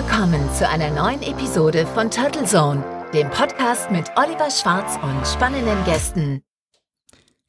willkommen 0.00 0.48
zu 0.54 0.68
einer 0.68 0.92
neuen 0.92 1.22
Episode 1.22 1.84
von 1.84 2.08
Turtle 2.08 2.44
Zone, 2.44 2.84
dem 3.12 3.28
Podcast 3.30 3.90
mit 3.90 4.08
Oliver 4.14 4.48
Schwarz 4.48 4.96
und 5.02 5.26
spannenden 5.26 5.84
Gästen. 5.84 6.40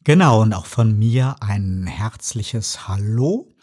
Genau, 0.03 0.41
und 0.41 0.55
auch 0.55 0.65
von 0.65 0.97
mir 0.97 1.35
ein 1.41 1.85
herzliches 1.85 2.87
Hallo. 2.87 3.53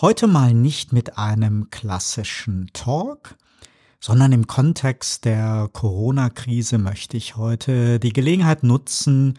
Heute 0.00 0.28
mal 0.28 0.54
nicht 0.54 0.92
mit 0.92 1.18
einem 1.18 1.68
klassischen 1.70 2.70
Talk, 2.72 3.34
sondern 3.98 4.30
im 4.30 4.46
Kontext 4.46 5.24
der 5.24 5.68
Corona-Krise 5.72 6.78
möchte 6.78 7.16
ich 7.16 7.34
heute 7.34 7.98
die 7.98 8.12
Gelegenheit 8.12 8.62
nutzen, 8.62 9.36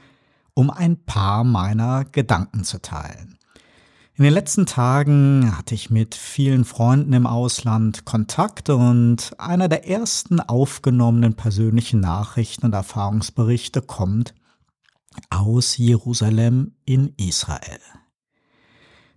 um 0.55 0.69
ein 0.69 0.97
paar 1.05 1.45
meiner 1.45 2.03
Gedanken 2.03 2.65
zu 2.65 2.81
teilen. 2.81 3.32
In 4.15 4.25
den 4.25 4.33
letzten 4.33 4.67
Tagen 4.67 5.57
hatte 5.57 5.73
ich 5.73 5.89
mit 5.89 6.13
vielen 6.13 6.65
Freunden 6.65 7.13
im 7.13 7.25
Ausland 7.25 8.05
Kontakt 8.05 8.69
und 8.69 9.31
einer 9.39 9.67
der 9.67 9.87
ersten 9.87 10.39
aufgenommenen 10.39 11.33
persönlichen 11.33 11.99
Nachrichten 11.99 12.67
und 12.67 12.73
Erfahrungsberichte 12.73 13.81
kommt 13.81 14.35
aus 15.31 15.77
Jerusalem 15.77 16.75
in 16.85 17.15
Israel. 17.17 17.79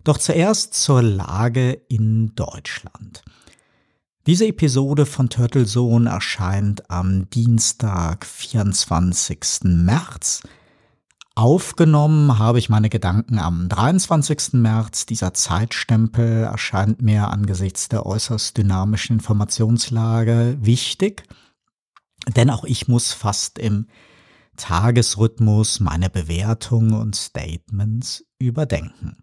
Doch 0.03 0.17
zuerst 0.17 0.73
zur 0.73 1.03
Lage 1.03 1.73
in 1.89 2.33
Deutschland. 2.33 3.23
Diese 4.25 4.47
Episode 4.47 5.05
von 5.05 5.29
Turtle 5.29 5.67
Zone 5.67 6.09
erscheint 6.09 6.89
am 6.89 7.29
Dienstag, 7.29 8.25
24. 8.25 9.59
März. 9.63 10.41
Aufgenommen 11.37 12.39
habe 12.39 12.57
ich 12.57 12.67
meine 12.67 12.89
Gedanken 12.89 13.37
am 13.37 13.69
23. 13.69 14.53
März. 14.53 15.05
Dieser 15.05 15.35
Zeitstempel 15.35 16.45
erscheint 16.45 17.03
mir 17.03 17.27
angesichts 17.27 17.89
der 17.89 18.07
äußerst 18.07 18.57
dynamischen 18.57 19.17
Informationslage 19.17 20.57
wichtig, 20.61 21.21
denn 22.35 22.49
auch 22.49 22.63
ich 22.63 22.87
muss 22.87 23.13
fast 23.13 23.59
im 23.59 23.85
Tagesrhythmus 24.55 25.79
meine 25.79 26.09
Bewertungen 26.09 26.95
und 26.95 27.15
Statements 27.15 28.25
überdenken. 28.39 29.17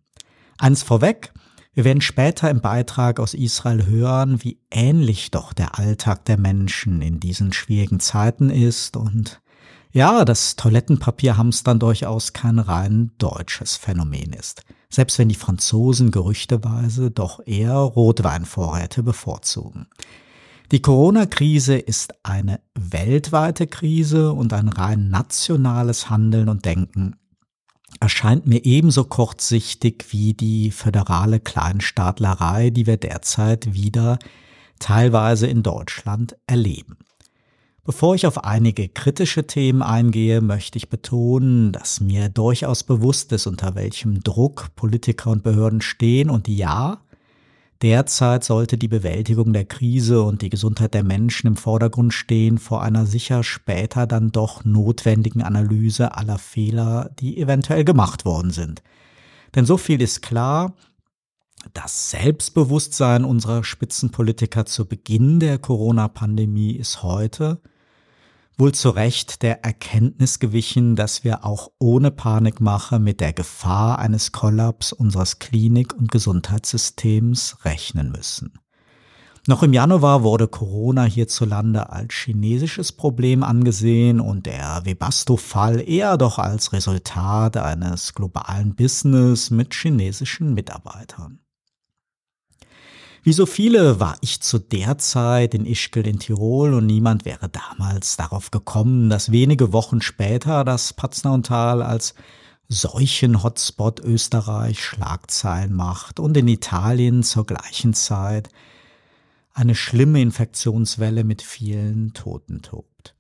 Eins 0.56 0.84
vorweg, 0.84 1.32
wir 1.72 1.82
werden 1.82 2.00
später 2.00 2.48
im 2.48 2.60
Beitrag 2.60 3.18
aus 3.18 3.34
Israel 3.34 3.86
hören, 3.86 4.44
wie 4.44 4.60
ähnlich 4.70 5.32
doch 5.32 5.52
der 5.52 5.80
Alltag 5.80 6.24
der 6.26 6.38
Menschen 6.38 7.02
in 7.02 7.18
diesen 7.18 7.52
schwierigen 7.52 7.98
Zeiten 7.98 8.50
ist 8.50 8.96
und 8.96 9.40
ja, 9.94 10.24
das 10.24 10.56
Toilettenpapierhamstern 10.56 11.78
durchaus 11.78 12.32
kein 12.32 12.58
rein 12.58 13.12
deutsches 13.18 13.76
Phänomen 13.76 14.32
ist. 14.32 14.64
Selbst 14.90 15.18
wenn 15.18 15.28
die 15.28 15.36
Franzosen 15.36 16.10
gerüchteweise 16.10 17.12
doch 17.12 17.40
eher 17.46 17.74
Rotweinvorräte 17.74 19.04
bevorzugen. 19.04 19.86
Die 20.72 20.82
Corona-Krise 20.82 21.76
ist 21.78 22.14
eine 22.24 22.60
weltweite 22.74 23.68
Krise 23.68 24.32
und 24.32 24.52
ein 24.52 24.68
rein 24.68 25.10
nationales 25.10 26.10
Handeln 26.10 26.48
und 26.48 26.64
Denken 26.64 27.14
erscheint 28.00 28.46
mir 28.48 28.64
ebenso 28.64 29.04
kurzsichtig 29.04 30.06
wie 30.10 30.34
die 30.34 30.72
föderale 30.72 31.38
Kleinstaatlerei, 31.38 32.70
die 32.70 32.86
wir 32.86 32.96
derzeit 32.96 33.72
wieder 33.74 34.18
teilweise 34.80 35.46
in 35.46 35.62
Deutschland 35.62 36.36
erleben. 36.48 36.98
Bevor 37.86 38.14
ich 38.14 38.26
auf 38.26 38.44
einige 38.44 38.88
kritische 38.88 39.46
Themen 39.46 39.82
eingehe, 39.82 40.40
möchte 40.40 40.78
ich 40.78 40.88
betonen, 40.88 41.70
dass 41.70 42.00
mir 42.00 42.30
durchaus 42.30 42.82
bewusst 42.82 43.30
ist, 43.32 43.46
unter 43.46 43.74
welchem 43.74 44.20
Druck 44.20 44.74
Politiker 44.74 45.30
und 45.30 45.42
Behörden 45.42 45.82
stehen 45.82 46.30
und 46.30 46.48
ja, 46.48 47.02
derzeit 47.82 48.42
sollte 48.42 48.78
die 48.78 48.88
Bewältigung 48.88 49.52
der 49.52 49.66
Krise 49.66 50.22
und 50.22 50.40
die 50.40 50.48
Gesundheit 50.48 50.94
der 50.94 51.04
Menschen 51.04 51.46
im 51.46 51.56
Vordergrund 51.56 52.14
stehen 52.14 52.56
vor 52.56 52.82
einer 52.82 53.04
sicher 53.04 53.44
später 53.44 54.06
dann 54.06 54.32
doch 54.32 54.64
notwendigen 54.64 55.42
Analyse 55.42 56.16
aller 56.16 56.38
Fehler, 56.38 57.10
die 57.20 57.36
eventuell 57.38 57.84
gemacht 57.84 58.24
worden 58.24 58.50
sind. 58.50 58.82
Denn 59.54 59.66
so 59.66 59.76
viel 59.76 60.00
ist 60.00 60.22
klar, 60.22 60.72
das 61.74 62.10
Selbstbewusstsein 62.10 63.26
unserer 63.26 63.62
Spitzenpolitiker 63.62 64.64
zu 64.64 64.86
Beginn 64.86 65.38
der 65.38 65.58
Corona-Pandemie 65.58 66.72
ist 66.72 67.02
heute 67.02 67.60
wohl 68.56 68.72
zu 68.72 68.90
Recht 68.90 69.42
der 69.42 69.64
Erkenntnis 69.64 70.38
gewichen, 70.38 70.96
dass 70.96 71.24
wir 71.24 71.44
auch 71.44 71.70
ohne 71.78 72.10
Panikmache 72.10 72.98
mit 72.98 73.20
der 73.20 73.32
Gefahr 73.32 73.98
eines 73.98 74.32
Kollaps 74.32 74.92
unseres 74.92 75.38
Klinik- 75.38 75.94
und 75.94 76.10
Gesundheitssystems 76.10 77.64
rechnen 77.64 78.12
müssen. 78.12 78.52
Noch 79.46 79.62
im 79.62 79.74
Januar 79.74 80.22
wurde 80.22 80.48
Corona 80.48 81.04
hierzulande 81.04 81.90
als 81.90 82.14
chinesisches 82.14 82.92
Problem 82.92 83.42
angesehen 83.42 84.18
und 84.18 84.46
der 84.46 84.80
Webasto-Fall 84.84 85.86
eher 85.86 86.16
doch 86.16 86.38
als 86.38 86.72
Resultat 86.72 87.58
eines 87.58 88.14
globalen 88.14 88.74
Business 88.74 89.50
mit 89.50 89.74
chinesischen 89.74 90.54
Mitarbeitern. 90.54 91.43
Wie 93.26 93.32
so 93.32 93.46
viele 93.46 94.00
war 94.00 94.18
ich 94.20 94.42
zu 94.42 94.58
der 94.58 94.98
Zeit 94.98 95.54
in 95.54 95.64
Ischgl 95.64 96.06
in 96.06 96.18
Tirol 96.18 96.74
und 96.74 96.84
niemand 96.84 97.24
wäre 97.24 97.48
damals 97.48 98.18
darauf 98.18 98.50
gekommen, 98.50 99.08
dass 99.08 99.32
wenige 99.32 99.72
Wochen 99.72 100.02
später 100.02 100.62
das 100.62 100.92
Paznauntal 100.92 101.82
als 101.82 102.14
Seuchen-Hotspot 102.68 104.00
Österreich 104.00 104.84
Schlagzeilen 104.84 105.72
macht 105.72 106.20
und 106.20 106.36
in 106.36 106.48
Italien 106.48 107.22
zur 107.22 107.46
gleichen 107.46 107.94
Zeit 107.94 108.50
eine 109.54 109.74
schlimme 109.74 110.20
Infektionswelle 110.20 111.24
mit 111.24 111.40
vielen 111.40 112.12
Toten 112.12 112.60
tobt. 112.60 113.14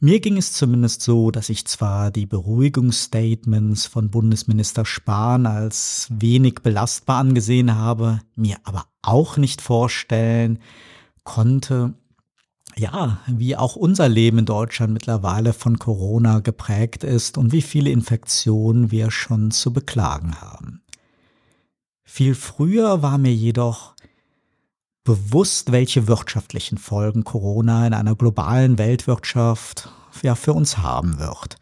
Mir 0.00 0.20
ging 0.20 0.36
es 0.36 0.52
zumindest 0.52 1.00
so, 1.00 1.30
dass 1.30 1.48
ich 1.48 1.66
zwar 1.66 2.10
die 2.10 2.26
Beruhigungsstatements 2.26 3.86
von 3.86 4.10
Bundesminister 4.10 4.84
Spahn 4.84 5.46
als 5.46 6.08
wenig 6.10 6.56
belastbar 6.56 7.20
angesehen 7.20 7.74
habe, 7.74 8.20
mir 8.36 8.58
aber 8.64 8.84
auch 9.06 9.36
nicht 9.36 9.60
vorstellen 9.60 10.58
konnte, 11.22 11.94
ja, 12.76 13.20
wie 13.26 13.56
auch 13.56 13.76
unser 13.76 14.08
Leben 14.08 14.38
in 14.38 14.46
Deutschland 14.46 14.92
mittlerweile 14.92 15.52
von 15.52 15.78
Corona 15.78 16.40
geprägt 16.40 17.04
ist 17.04 17.38
und 17.38 17.52
wie 17.52 17.62
viele 17.62 17.90
Infektionen 17.90 18.90
wir 18.90 19.10
schon 19.10 19.50
zu 19.50 19.72
beklagen 19.72 20.40
haben. 20.40 20.82
Viel 22.02 22.34
früher 22.34 23.02
war 23.02 23.18
mir 23.18 23.34
jedoch 23.34 23.94
bewusst, 25.04 25.70
welche 25.70 26.08
wirtschaftlichen 26.08 26.78
Folgen 26.78 27.24
Corona 27.24 27.86
in 27.86 27.94
einer 27.94 28.16
globalen 28.16 28.78
Weltwirtschaft 28.78 29.90
ja 30.22 30.34
für 30.34 30.52
uns 30.52 30.78
haben 30.78 31.18
wird. 31.18 31.58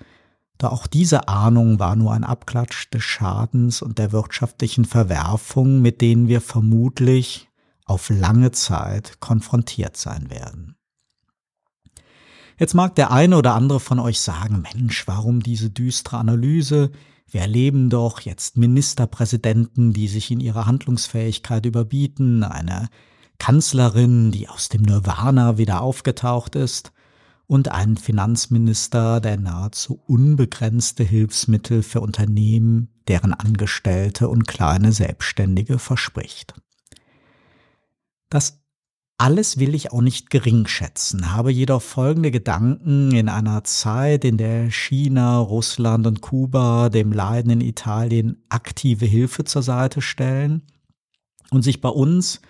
Da 0.62 0.69
auch 0.69 0.87
diese 0.87 1.27
Ahnung 1.27 1.81
war 1.81 1.97
nur 1.97 2.12
ein 2.12 2.23
Abklatsch 2.23 2.89
des 2.93 3.03
Schadens 3.03 3.83
und 3.83 3.99
der 3.99 4.12
wirtschaftlichen 4.12 4.84
Verwerfung, 4.84 5.83
mit 5.83 6.00
denen 6.00 6.28
wir 6.28 6.41
vermutlich 6.41 7.49
auf 7.84 8.11
lange 8.11 8.53
Zeit 8.53 9.19
konfrontiert 9.19 9.97
sein 9.97 10.31
werden. 10.31 10.77
Jetzt 12.61 12.75
mag 12.75 12.95
der 12.95 13.11
eine 13.11 13.39
oder 13.39 13.55
andere 13.55 13.81
von 13.81 13.99
euch 13.99 14.21
sagen, 14.21 14.62
Mensch, 14.73 15.09
warum 15.09 15.43
diese 15.43 15.69
düstere 15.69 16.19
Analyse? 16.19 16.93
Wir 17.29 17.41
erleben 17.41 17.91
doch 17.91 18.21
jetzt 18.21 18.56
Ministerpräsidenten, 18.56 19.93
die 19.93 20.06
sich 20.06 20.31
in 20.31 20.39
ihrer 20.39 20.67
Handlungsfähigkeit 20.67 21.67
überbieten, 21.67 22.44
eine 22.44 22.89
Kanzlerin, 23.39 24.31
die 24.31 24.49
aus 24.49 24.69
dem 24.69 24.83
Nirvana 24.83 25.59
wieder 25.59 25.81
aufgetaucht 25.81 26.55
ist, 26.55 26.93
und 27.47 27.70
einen 27.70 27.97
Finanzminister, 27.97 29.20
der 29.20 29.36
nahezu 29.36 30.00
unbegrenzte 30.06 31.05
Hilfsmittel 31.05 31.82
für 31.82 32.00
Unternehmen, 32.00 32.88
deren 33.08 33.34
Angestellte 33.34 34.28
und 34.28 34.46
kleine 34.46 34.93
Selbstständige 34.93 35.78
verspricht. 35.78 36.55
Das 38.31 38.62
alles 39.19 39.58
will 39.58 39.75
ich 39.75 39.93
auch 39.93 40.00
nicht 40.00 40.31
gering 40.31 40.67
schätzen, 40.67 41.32
habe 41.32 41.52
jedoch 41.52 41.81
folgende 41.81 42.32
Gedanken 42.32 43.12
in 43.14 43.28
einer 43.28 43.62
Zeit, 43.62 44.25
in 44.25 44.37
der 44.37 44.70
China, 44.70 45.38
Russland 45.38 46.08
und 46.08 46.22
Kuba 46.22 46.88
dem 46.88 47.12
Leiden 47.12 47.50
in 47.52 47.61
Italien 47.61 48.43
aktive 48.49 49.06
Hilfe 49.06 49.44
zur 49.44 49.62
Seite 49.62 50.02
stellen 50.02 50.62
und 51.50 51.62
sich 51.62 51.81
bei 51.81 51.88
uns 51.88 52.40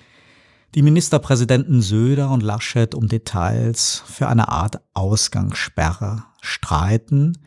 die 0.74 0.82
Ministerpräsidenten 0.82 1.82
Söder 1.82 2.30
und 2.30 2.42
Laschet 2.42 2.94
um 2.94 3.08
Details 3.08 4.02
für 4.06 4.28
eine 4.28 4.48
Art 4.48 4.80
Ausgangssperre 4.94 6.24
streiten, 6.40 7.38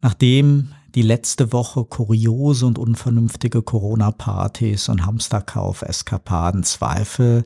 nachdem 0.00 0.72
die 0.94 1.02
letzte 1.02 1.52
Woche 1.52 1.84
kuriose 1.84 2.66
und 2.66 2.78
unvernünftige 2.78 3.62
Corona-Partys 3.62 4.88
und 4.88 5.06
Hamsterkauf-Eskapaden 5.06 6.64
Zweifel 6.64 7.44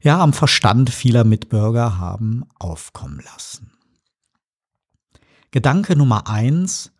ja 0.00 0.20
am 0.20 0.32
Verstand 0.32 0.90
vieler 0.90 1.24
Mitbürger 1.24 1.98
haben 1.98 2.44
aufkommen 2.58 3.20
lassen. 3.24 3.72
Gedanke 5.52 5.94
Nummer 5.94 6.28
eins. 6.28 6.90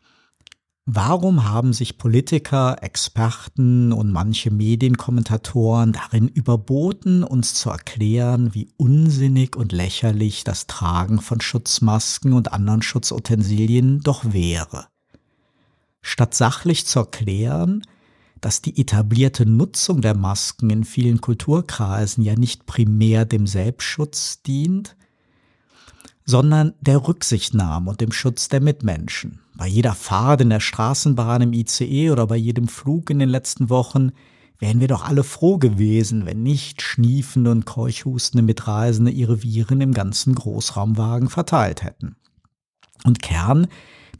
Warum 0.88 1.42
haben 1.42 1.72
sich 1.72 1.98
Politiker, 1.98 2.76
Experten 2.80 3.92
und 3.92 4.12
manche 4.12 4.52
Medienkommentatoren 4.52 5.92
darin 5.92 6.28
überboten, 6.28 7.24
uns 7.24 7.54
zu 7.54 7.70
erklären, 7.70 8.54
wie 8.54 8.68
unsinnig 8.76 9.56
und 9.56 9.72
lächerlich 9.72 10.44
das 10.44 10.68
Tragen 10.68 11.20
von 11.20 11.40
Schutzmasken 11.40 12.32
und 12.32 12.52
anderen 12.52 12.82
Schutzutensilien 12.82 13.98
doch 14.02 14.32
wäre? 14.32 14.86
Statt 16.02 16.34
sachlich 16.34 16.86
zu 16.86 17.00
erklären, 17.00 17.82
dass 18.40 18.62
die 18.62 18.80
etablierte 18.80 19.44
Nutzung 19.44 20.02
der 20.02 20.14
Masken 20.14 20.70
in 20.70 20.84
vielen 20.84 21.20
Kulturkreisen 21.20 22.22
ja 22.22 22.36
nicht 22.36 22.64
primär 22.64 23.24
dem 23.24 23.48
Selbstschutz 23.48 24.40
dient, 24.42 24.94
sondern 26.26 26.74
der 26.80 27.06
Rücksichtnahme 27.06 27.90
und 27.90 28.00
dem 28.00 28.12
Schutz 28.12 28.48
der 28.48 28.60
Mitmenschen. 28.60 29.40
Bei 29.56 29.66
jeder 29.66 29.94
Fahrt 29.94 30.40
in 30.40 30.50
der 30.50 30.60
Straßenbahn, 30.60 31.42
im 31.42 31.52
ICE 31.52 32.10
oder 32.10 32.26
bei 32.26 32.36
jedem 32.36 32.68
Flug 32.68 33.10
in 33.10 33.20
den 33.20 33.28
letzten 33.28 33.70
Wochen 33.70 34.10
wären 34.58 34.80
wir 34.80 34.88
doch 34.88 35.04
alle 35.04 35.22
froh 35.22 35.58
gewesen, 35.58 36.26
wenn 36.26 36.42
nicht 36.42 36.82
schniefende 36.82 37.50
und 37.50 37.64
keuchhustende 37.64 38.42
Mitreisende 38.42 39.10
ihre 39.10 39.42
Viren 39.42 39.80
im 39.80 39.94
ganzen 39.94 40.34
Großraumwagen 40.34 41.28
verteilt 41.28 41.82
hätten. 41.82 42.16
Und 43.04 43.22
Kern 43.22 43.68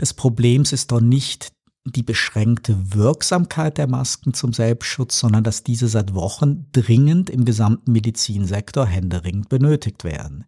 des 0.00 0.14
Problems 0.14 0.72
ist 0.72 0.92
doch 0.92 1.00
nicht 1.00 1.52
die 1.84 2.02
beschränkte 2.02 2.94
Wirksamkeit 2.94 3.78
der 3.78 3.86
Masken 3.86 4.34
zum 4.34 4.52
Selbstschutz, 4.52 5.18
sondern 5.18 5.44
dass 5.44 5.62
diese 5.62 5.88
seit 5.88 6.14
Wochen 6.14 6.66
dringend 6.72 7.30
im 7.30 7.44
gesamten 7.44 7.92
Medizinsektor 7.92 8.86
händeringend 8.86 9.48
benötigt 9.48 10.04
werden. 10.04 10.44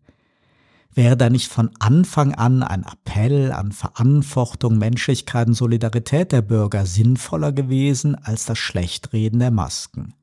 Wäre 0.94 1.16
da 1.16 1.30
nicht 1.30 1.52
von 1.52 1.70
Anfang 1.78 2.34
an 2.34 2.62
ein 2.62 2.84
Appell 2.84 3.52
an 3.52 3.72
Verantwortung, 3.72 4.78
Menschlichkeit 4.78 5.46
und 5.46 5.54
Solidarität 5.54 6.32
der 6.32 6.42
Bürger 6.42 6.86
sinnvoller 6.86 7.52
gewesen 7.52 8.14
als 8.14 8.46
das 8.46 8.58
Schlechtreden 8.58 9.38
der 9.38 9.50
Masken? 9.50 10.14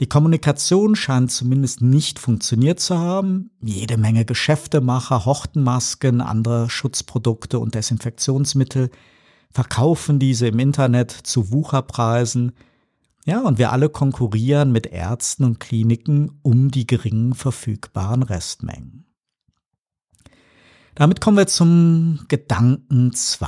Die 0.00 0.08
Kommunikation 0.08 0.94
scheint 0.94 1.32
zumindest 1.32 1.80
nicht 1.82 2.20
funktioniert 2.20 2.78
zu 2.78 2.98
haben. 2.98 3.50
Jede 3.60 3.96
Menge 3.96 4.24
Geschäftemacher 4.24 5.24
hochten 5.24 5.64
Masken, 5.64 6.20
andere 6.20 6.70
Schutzprodukte 6.70 7.58
und 7.58 7.74
Desinfektionsmittel, 7.74 8.90
verkaufen 9.50 10.20
diese 10.20 10.46
im 10.46 10.60
Internet 10.60 11.10
zu 11.10 11.50
Wucherpreisen. 11.50 12.52
Ja, 13.24 13.40
und 13.40 13.58
wir 13.58 13.72
alle 13.72 13.88
konkurrieren 13.88 14.70
mit 14.70 14.86
Ärzten 14.86 15.42
und 15.42 15.58
Kliniken 15.58 16.38
um 16.42 16.70
die 16.70 16.86
geringen 16.86 17.34
verfügbaren 17.34 18.22
Restmengen. 18.22 19.07
Damit 20.98 21.20
kommen 21.20 21.36
wir 21.36 21.46
zum 21.46 22.24
Gedanken 22.26 23.12
2. 23.12 23.46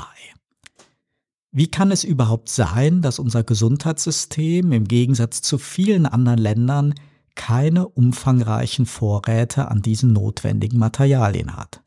Wie 1.51 1.67
kann 1.67 1.91
es 1.91 2.05
überhaupt 2.05 2.49
sein, 2.49 3.03
dass 3.03 3.19
unser 3.19 3.43
Gesundheitssystem 3.43 4.71
im 4.71 4.85
Gegensatz 4.85 5.43
zu 5.43 5.59
vielen 5.59 6.07
anderen 6.07 6.39
Ländern 6.39 6.95
keine 7.35 7.89
umfangreichen 7.89 8.87
Vorräte 8.87 9.67
an 9.67 9.83
diesen 9.83 10.13
notwendigen 10.13 10.79
Materialien 10.79 11.57
hat? 11.57 11.83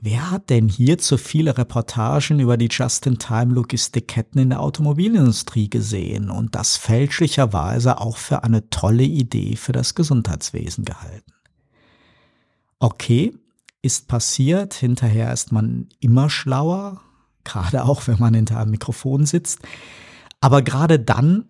Wer 0.00 0.32
hat 0.32 0.50
denn 0.50 0.68
hier 0.68 0.98
zu 0.98 1.18
viele 1.18 1.56
Reportagen 1.56 2.40
über 2.40 2.56
die 2.56 2.68
Just-in-Time-Logistikketten 2.68 4.40
in 4.40 4.50
der 4.50 4.60
Automobilindustrie 4.60 5.70
gesehen 5.70 6.30
und 6.30 6.56
das 6.56 6.76
fälschlicherweise 6.76 8.00
auch 8.00 8.16
für 8.16 8.42
eine 8.42 8.68
tolle 8.70 9.04
Idee 9.04 9.54
für 9.54 9.72
das 9.72 9.94
Gesundheitswesen 9.94 10.84
gehalten? 10.84 11.32
Okay, 12.80 13.34
ist 13.82 14.08
passiert. 14.08 14.74
Hinterher 14.74 15.32
ist 15.32 15.52
man 15.52 15.88
immer 16.00 16.30
schlauer, 16.30 17.00
gerade 17.44 17.84
auch 17.84 18.06
wenn 18.06 18.18
man 18.18 18.34
hinter 18.34 18.58
einem 18.58 18.72
Mikrofon 18.72 19.26
sitzt. 19.26 19.60
Aber 20.40 20.62
gerade 20.62 20.98
dann 20.98 21.46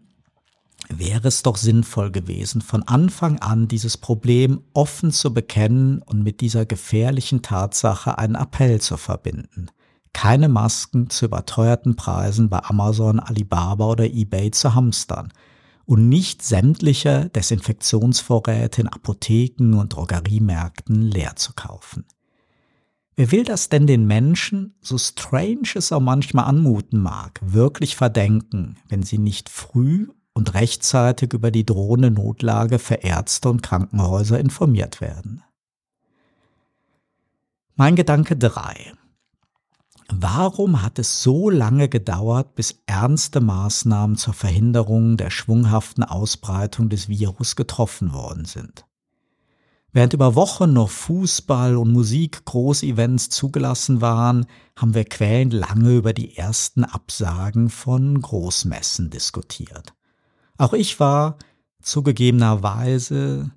wäre 0.88 1.28
es 1.28 1.42
doch 1.42 1.56
sinnvoll 1.56 2.10
gewesen, 2.10 2.62
von 2.62 2.82
Anfang 2.82 3.38
an 3.40 3.68
dieses 3.68 3.96
Problem 3.96 4.62
offen 4.72 5.10
zu 5.10 5.34
bekennen 5.34 6.00
und 6.02 6.22
mit 6.22 6.40
dieser 6.40 6.64
gefährlichen 6.66 7.42
Tatsache 7.42 8.18
einen 8.18 8.36
Appell 8.36 8.80
zu 8.80 8.96
verbinden. 8.96 9.68
Keine 10.14 10.48
Masken 10.48 11.10
zu 11.10 11.26
überteuerten 11.26 11.96
Preisen 11.96 12.48
bei 12.48 12.62
Amazon, 12.64 13.20
Alibaba 13.20 13.86
oder 13.86 14.04
eBay 14.04 14.50
zu 14.50 14.74
hamstern 14.74 15.32
und 15.84 16.08
nicht 16.08 16.42
sämtliche 16.42 17.30
Desinfektionsvorräte 17.34 18.80
in 18.80 18.88
Apotheken 18.88 19.74
und 19.74 19.94
Drogeriemärkten 19.94 21.02
leer 21.02 21.36
zu 21.36 21.52
kaufen. 21.52 22.04
Wer 23.18 23.32
will 23.32 23.42
das 23.42 23.68
denn 23.68 23.88
den 23.88 24.06
Menschen, 24.06 24.76
so 24.80 24.96
strange 24.96 25.70
es 25.74 25.90
auch 25.90 25.98
manchmal 25.98 26.44
anmuten 26.44 27.00
mag, 27.02 27.40
wirklich 27.42 27.96
verdenken, 27.96 28.76
wenn 28.88 29.02
sie 29.02 29.18
nicht 29.18 29.48
früh 29.48 30.06
und 30.34 30.54
rechtzeitig 30.54 31.32
über 31.32 31.50
die 31.50 31.66
drohende 31.66 32.12
Notlage 32.12 32.78
für 32.78 32.94
Ärzte 32.94 33.50
und 33.50 33.64
Krankenhäuser 33.64 34.38
informiert 34.38 35.00
werden? 35.00 35.42
Mein 37.74 37.96
Gedanke 37.96 38.36
3. 38.36 38.92
Warum 40.10 40.80
hat 40.80 41.00
es 41.00 41.20
so 41.20 41.50
lange 41.50 41.88
gedauert, 41.88 42.54
bis 42.54 42.84
ernste 42.86 43.40
Maßnahmen 43.40 44.14
zur 44.14 44.32
Verhinderung 44.32 45.16
der 45.16 45.30
schwunghaften 45.30 46.04
Ausbreitung 46.04 46.88
des 46.88 47.08
Virus 47.08 47.56
getroffen 47.56 48.12
worden 48.12 48.44
sind? 48.44 48.87
Während 49.98 50.12
über 50.12 50.36
Wochen 50.36 50.74
noch 50.74 50.90
Fußball 50.90 51.76
und 51.76 51.92
Musik 51.92 52.44
Großevents 52.44 53.30
zugelassen 53.30 54.00
waren, 54.00 54.46
haben 54.76 54.94
wir 54.94 55.04
quälend 55.04 55.52
lange 55.52 55.96
über 55.96 56.12
die 56.12 56.36
ersten 56.36 56.84
Absagen 56.84 57.68
von 57.68 58.20
Großmessen 58.20 59.10
diskutiert. 59.10 59.94
Auch 60.56 60.72
ich 60.72 61.00
war 61.00 61.36
zugegebenerweise 61.82 63.50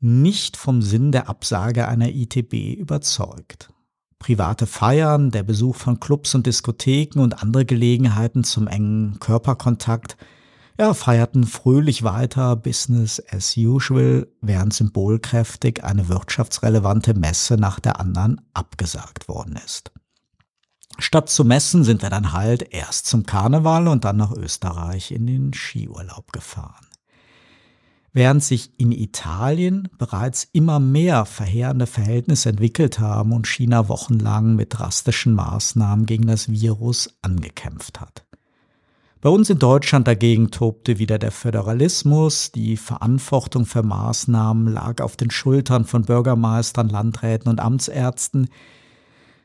nicht 0.00 0.56
vom 0.56 0.82
Sinn 0.82 1.12
der 1.12 1.28
Absage 1.28 1.86
einer 1.86 2.08
ITB 2.08 2.76
überzeugt. 2.76 3.72
Private 4.18 4.66
Feiern, 4.66 5.30
der 5.30 5.44
Besuch 5.44 5.76
von 5.76 6.00
Clubs 6.00 6.34
und 6.34 6.48
Diskotheken 6.48 7.20
und 7.20 7.44
andere 7.44 7.64
Gelegenheiten 7.64 8.42
zum 8.42 8.66
engen 8.66 9.20
Körperkontakt 9.20 10.16
ja, 10.78 10.94
feierten 10.94 11.44
fröhlich 11.44 12.04
weiter 12.04 12.54
Business 12.54 13.22
as 13.30 13.56
usual, 13.56 14.28
während 14.40 14.72
symbolkräftig 14.72 15.82
eine 15.82 16.08
wirtschaftsrelevante 16.08 17.14
Messe 17.14 17.56
nach 17.56 17.80
der 17.80 17.98
anderen 18.00 18.40
abgesagt 18.54 19.28
worden 19.28 19.58
ist. 19.64 19.90
Statt 21.00 21.28
zu 21.28 21.44
messen 21.44 21.84
sind 21.84 22.02
wir 22.02 22.10
dann 22.10 22.32
halt 22.32 22.72
erst 22.72 23.06
zum 23.06 23.24
Karneval 23.24 23.88
und 23.88 24.04
dann 24.04 24.16
nach 24.16 24.32
Österreich 24.32 25.10
in 25.10 25.26
den 25.26 25.52
Skiurlaub 25.52 26.32
gefahren. 26.32 26.86
Während 28.12 28.42
sich 28.42 28.80
in 28.80 28.90
Italien 28.90 29.88
bereits 29.98 30.48
immer 30.52 30.80
mehr 30.80 31.24
verheerende 31.24 31.86
Verhältnisse 31.86 32.48
entwickelt 32.48 32.98
haben 32.98 33.32
und 33.32 33.46
China 33.46 33.88
wochenlang 33.88 34.56
mit 34.56 34.78
drastischen 34.78 35.34
Maßnahmen 35.34 36.06
gegen 36.06 36.26
das 36.26 36.48
Virus 36.48 37.16
angekämpft 37.22 38.00
hat. 38.00 38.27
Bei 39.20 39.30
uns 39.30 39.50
in 39.50 39.58
Deutschland 39.58 40.06
dagegen 40.06 40.52
tobte 40.52 41.00
wieder 41.00 41.18
der 41.18 41.32
Föderalismus, 41.32 42.52
die 42.52 42.76
Verantwortung 42.76 43.66
für 43.66 43.82
Maßnahmen 43.82 44.72
lag 44.72 45.00
auf 45.02 45.16
den 45.16 45.32
Schultern 45.32 45.84
von 45.84 46.02
Bürgermeistern, 46.02 46.88
Landräten 46.88 47.50
und 47.50 47.58
Amtsärzten, 47.58 48.48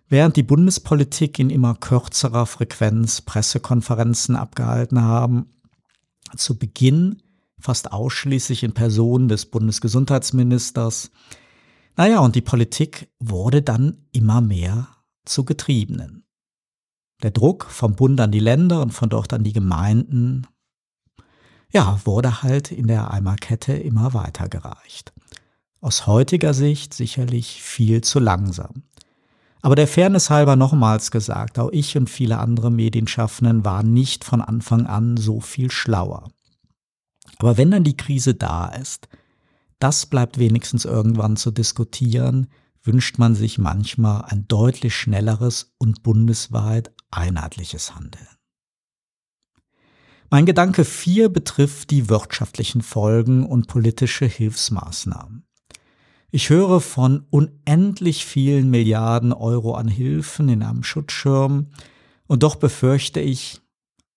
während 0.10 0.36
die 0.36 0.44
Bundespolitik 0.44 1.40
in 1.40 1.50
immer 1.50 1.74
kürzerer 1.74 2.46
Frequenz 2.46 3.22
Pressekonferenzen 3.22 4.36
abgehalten 4.36 5.02
haben, 5.02 5.48
zu 6.38 6.60
Beginn 6.60 7.24
fast 7.60 7.92
ausschließlich 7.92 8.62
in 8.62 8.74
Person 8.74 9.28
des 9.28 9.48
Bundesgesundheitsministers. 9.48 11.10
Naja, 11.96 12.20
und 12.20 12.36
die 12.36 12.42
Politik 12.42 13.10
wurde 13.20 13.64
dann 13.64 14.06
immer 14.12 14.40
mehr 14.42 14.88
zu 15.26 15.46
Getriebenen. 15.46 16.23
Der 17.24 17.32
Druck 17.32 17.66
vom 17.70 17.96
Bund 17.96 18.20
an 18.20 18.32
die 18.32 18.40
Länder 18.40 18.82
und 18.82 18.92
von 18.92 19.10
dort 19.10 19.34
an 19.34 19.44
die 19.44 19.54
Gemeinden, 19.54 20.46
ja, 21.72 22.00
wurde 22.04 22.44
halt 22.44 22.72
in 22.72 22.88
der 22.88 23.12
Eimerkette 23.12 23.74
immer 23.74 24.14
weitergereicht. 24.14 25.14
Aus 25.80 26.06
heutiger 26.06 26.54
Sicht 26.54 26.94
sicherlich 26.94 27.64
viel 27.64 28.02
zu 28.02 28.20
langsam. 28.20 28.84
Aber 29.62 29.76
der 29.76 29.88
Fairness 29.88 30.30
halber 30.30 30.58
nochmals 30.58 31.10
gesagt, 31.10 31.58
auch 31.58 31.72
ich 31.72 31.98
und 31.98 32.10
viele 32.10 32.40
andere 32.40 32.70
Medienschaffenden 32.70 33.64
waren 33.64 33.94
nicht 33.94 34.26
von 34.26 34.42
Anfang 34.42 34.86
an 34.86 35.16
so 35.16 35.40
viel 35.40 35.72
schlauer. 35.72 36.30
Aber 37.40 37.58
wenn 37.58 37.72
dann 37.72 37.86
die 37.86 37.98
Krise 37.98 38.36
da 38.36 38.68
ist, 38.68 39.08
das 39.80 40.06
bleibt 40.06 40.38
wenigstens 40.38 40.84
irgendwann 40.84 41.38
zu 41.38 41.52
diskutieren, 41.52 42.48
wünscht 42.84 43.18
man 43.18 43.36
sich 43.36 43.58
manchmal 43.58 44.24
ein 44.26 44.46
deutlich 44.50 44.96
schnelleres 44.96 45.74
und 45.78 46.04
bundesweit 46.04 46.92
einheitliches 47.18 47.96
Handeln. 47.96 48.28
Mein 50.30 50.46
Gedanke 50.46 50.84
4 50.84 51.30
betrifft 51.30 51.92
die 51.92 52.10
wirtschaftlichen 52.10 52.82
Folgen 52.82 53.46
und 53.46 53.68
politische 53.68 54.26
Hilfsmaßnahmen. 54.26 55.46
Ich 56.32 56.50
höre 56.50 56.82
von 56.82 57.28
unendlich 57.30 58.26
vielen 58.26 58.72
Milliarden 58.72 59.32
Euro 59.34 59.76
an 59.76 59.88
Hilfen 59.88 60.50
in 60.50 60.64
einem 60.64 60.84
Schutzschirm, 60.84 61.68
Und 62.26 62.42
doch 62.42 62.56
befürchte 62.56 63.20
ich 63.20 63.62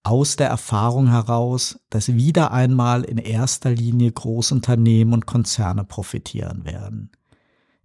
aus 0.02 0.36
der 0.36 0.48
Erfahrung 0.48 1.08
heraus, 1.08 1.80
dass 1.90 2.14
wieder 2.14 2.52
einmal 2.52 3.02
in 3.02 3.18
erster 3.18 3.70
Linie 3.70 4.12
Großunternehmen 4.12 5.12
und 5.12 5.26
Konzerne 5.26 5.84
profitieren 5.84 6.64
werden. 6.64 7.10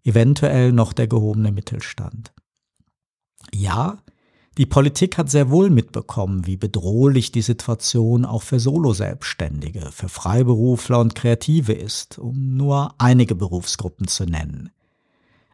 Eventuell 0.04 0.72
noch 0.72 0.94
der 0.94 1.08
gehobene 1.08 1.52
Mittelstand. 1.52 2.32
Ja, 3.54 3.98
die 4.62 4.68
Politik 4.68 5.18
hat 5.18 5.28
sehr 5.28 5.50
wohl 5.50 5.72
mitbekommen, 5.72 6.46
wie 6.46 6.56
bedrohlich 6.56 7.32
die 7.32 7.42
Situation 7.42 8.26
auch 8.26 8.44
für 8.44 8.60
Solo-Selbstständige, 8.60 9.90
für 9.92 10.08
Freiberufler 10.08 11.00
und 11.00 11.16
Kreative 11.16 11.74
ist, 11.74 12.20
um 12.20 12.58
nur 12.58 12.94
einige 13.00 13.34
Berufsgruppen 13.34 14.08
zu 14.08 14.26
nennen. 14.26 14.70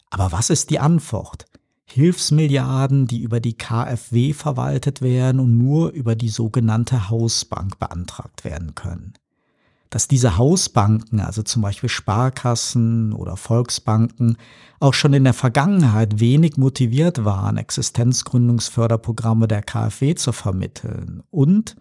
Aber 0.10 0.34
was 0.34 0.50
ist 0.50 0.72
die 0.72 0.80
Antwort? 0.80 1.46
Hilfsmilliarden, 1.86 3.08
die 3.08 3.22
über 3.22 3.40
die 3.40 3.54
KfW 3.54 4.34
verwaltet 4.34 5.02
werden 5.02 5.40
und 5.40 5.58
nur 5.58 5.92
über 5.92 6.18
die 6.18 6.28
sogenannte 6.28 7.10
Hausbank 7.10 7.80
beantragt 7.80 8.44
werden 8.44 8.76
können. 8.76 9.14
Dass 9.90 10.08
diese 10.08 10.38
Hausbanken, 10.38 11.20
also 11.20 11.44
zum 11.44 11.62
Beispiel 11.62 11.90
Sparkassen 11.90 13.14
oder 13.14 13.38
Volksbanken, 13.38 14.38
auch 14.80 14.94
schon 14.94 15.14
in 15.14 15.24
der 15.24 15.34
Vergangenheit 15.34 16.20
wenig 16.20 16.58
motiviert 16.58 17.24
waren, 17.26 17.58
Existenzgründungsförderprogramme 17.58 19.48
der 19.48 19.64
KfW 19.64 20.16
zu 20.16 20.32
vermitteln. 20.32 21.24
Und 21.32 21.76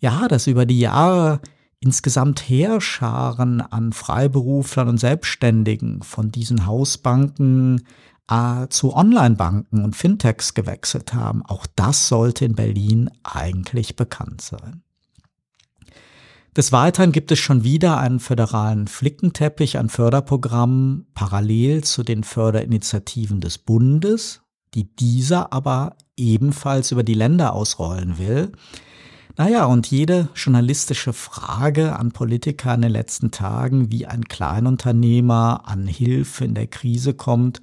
ja, 0.00 0.28
dass 0.28 0.46
über 0.46 0.66
die 0.66 0.80
Jahre 0.80 1.40
insgesamt 1.80 2.40
Heerscharen 2.40 3.60
an 3.60 3.92
Freiberuflern 3.92 4.88
und 4.88 4.98
Selbstständigen 4.98 6.02
von 6.02 6.30
diesen 6.30 6.66
Hausbanken 6.66 7.86
äh, 8.30 8.68
zu 8.68 8.94
Online-Banken 8.94 9.82
und 9.82 9.96
Fintechs 9.96 10.54
gewechselt 10.54 11.14
haben. 11.14 11.44
Auch 11.46 11.66
das 11.76 12.08
sollte 12.08 12.44
in 12.44 12.54
Berlin 12.54 13.10
eigentlich 13.22 13.96
bekannt 13.96 14.42
sein. 14.42 14.82
Des 16.56 16.72
Weiteren 16.72 17.12
gibt 17.12 17.30
es 17.30 17.38
schon 17.38 17.62
wieder 17.62 17.98
einen 17.98 18.18
föderalen 18.18 18.88
Flickenteppich 18.88 19.78
an 19.78 19.88
Förderprogrammen 19.88 21.06
parallel 21.14 21.84
zu 21.84 22.02
den 22.02 22.24
Förderinitiativen 22.24 23.40
des 23.40 23.58
Bundes, 23.58 24.42
die 24.74 24.94
dieser 24.96 25.52
aber 25.52 25.96
ebenfalls 26.16 26.90
über 26.90 27.04
die 27.04 27.14
Länder 27.14 27.52
ausrollen 27.52 28.18
will. 28.18 28.50
Naja, 29.36 29.64
und 29.66 29.86
jede 29.86 30.28
journalistische 30.34 31.12
Frage 31.12 31.96
an 31.96 32.10
Politiker 32.10 32.74
in 32.74 32.82
den 32.82 32.90
letzten 32.90 33.30
Tagen, 33.30 33.92
wie 33.92 34.06
ein 34.06 34.24
Kleinunternehmer 34.24 35.62
an 35.66 35.86
Hilfe 35.86 36.44
in 36.44 36.54
der 36.54 36.66
Krise 36.66 37.14
kommt, 37.14 37.62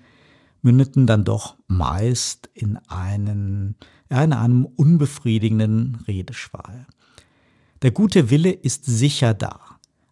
mündeten 0.62 1.06
dann 1.08 1.26
doch 1.26 1.58
meist 1.68 2.50
in, 2.54 2.78
einen, 2.88 3.76
ja, 4.10 4.24
in 4.24 4.32
einem 4.32 4.66
unbefriedigenden 4.66 6.04
Redeschwall. 6.08 6.88
Der 7.84 7.92
gute 7.92 8.32
Wille 8.32 8.52
ist 8.52 8.86
sicher 8.86 9.36
da, 9.36 9.60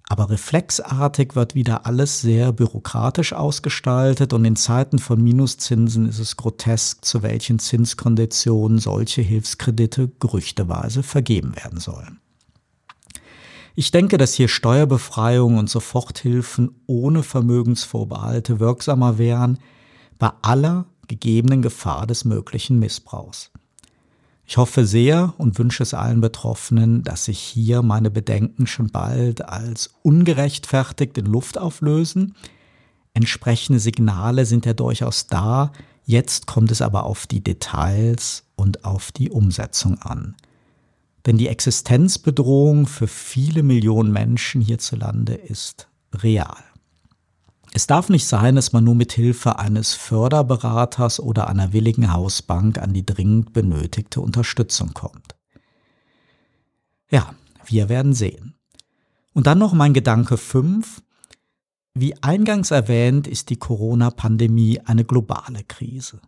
aber 0.08 0.30
reflexartig 0.30 1.36
wird 1.36 1.56
wieder 1.56 1.88
alles 1.88 2.22
sehr 2.22 2.52
bürokratisch 2.52 3.34
ausgestaltet 3.34 4.34
und 4.34 4.46
in 4.46 4.56
Zeiten 4.56 5.00
von 5.00 5.24
Minuszinsen 5.24 6.08
ist 6.08 6.20
es 6.20 6.38
grotesk, 6.38 7.04
zu 7.04 7.24
welchen 7.24 7.58
Zinskonditionen 7.58 8.78
solche 8.78 9.24
Hilfskredite 9.24 10.12
gerüchteweise 10.20 11.02
vergeben 11.02 11.56
werden 11.56 11.80
sollen. 11.80 12.20
Ich 13.74 13.90
denke, 13.90 14.18
dass 14.18 14.36
hier 14.36 14.48
Steuerbefreiung 14.48 15.58
und 15.58 15.70
Soforthilfen 15.70 16.76
ohne 16.86 17.24
Vermögensvorbehalte 17.24 18.60
wirksamer 18.60 19.18
wären, 19.18 19.58
bei 20.20 20.32
aller 20.44 20.86
gegebenen 21.08 21.64
Gefahr 21.64 22.06
des 22.06 22.26
möglichen 22.26 22.78
Missbrauchs. 22.78 23.52
Ich 24.48 24.58
hoffe 24.58 24.86
sehr 24.86 25.34
und 25.38 25.58
wünsche 25.58 25.82
es 25.82 25.96
allen 25.96 26.22
Betroffenen, 26.22 27.04
dass 27.04 27.26
sich 27.26 27.40
hier 27.40 27.82
meine 27.82 28.12
Bedenken 28.12 28.68
schon 28.68 28.92
bald 28.92 29.48
als 29.48 29.96
ungerechtfertigt 30.04 31.18
in 31.18 31.26
Luft 31.26 31.58
auflösen. 31.58 32.36
Entsprechende 33.16 33.80
Signale 33.80 34.46
sind 34.46 34.66
ja 34.66 34.74
durchaus 34.74 35.28
da, 35.28 35.72
jetzt 36.06 36.46
kommt 36.46 36.70
es 36.70 36.82
aber 36.82 37.06
auf 37.06 37.26
die 37.26 37.44
Details 37.44 38.44
und 38.56 38.86
auf 38.86 39.12
die 39.12 39.32
Umsetzung 39.32 40.00
an. 40.02 40.36
Denn 41.26 41.38
die 41.38 41.48
Existenzbedrohung 41.48 42.86
für 42.86 43.08
viele 43.08 43.64
Millionen 43.64 44.12
Menschen 44.12 44.62
hierzulande 44.62 45.34
ist 45.34 45.88
real. 46.14 46.65
Es 47.78 47.88
darf 47.88 48.08
nicht 48.08 48.26
sein, 48.26 48.56
dass 48.56 48.72
man 48.72 48.86
nur 48.86 48.96
mit 48.96 49.12
Hilfe 49.12 49.60
eines 49.60 49.96
Förderberaters 49.96 51.20
oder 51.20 51.50
einer 51.50 51.74
willigen 51.74 52.14
Hausbank 52.14 52.78
an 52.78 52.94
die 52.94 53.06
dringend 53.06 53.52
benötigte 53.52 54.22
Unterstützung 54.22 54.94
kommt. 54.94 55.36
Ja, 57.12 57.36
wir 57.66 57.90
werden 57.90 58.14
sehen. 58.14 58.56
Und 59.34 59.46
dann 59.46 59.58
noch 59.58 59.74
mein 59.74 59.94
Gedanke 59.94 60.38
5. 60.38 61.04
Wie 61.94 62.16
eingangs 62.24 62.72
erwähnt, 62.72 63.28
ist 63.28 63.50
die 63.50 63.60
Corona-Pandemie 63.60 64.80
eine 64.86 65.04
globale 65.04 65.66
Krise. 65.66 66.22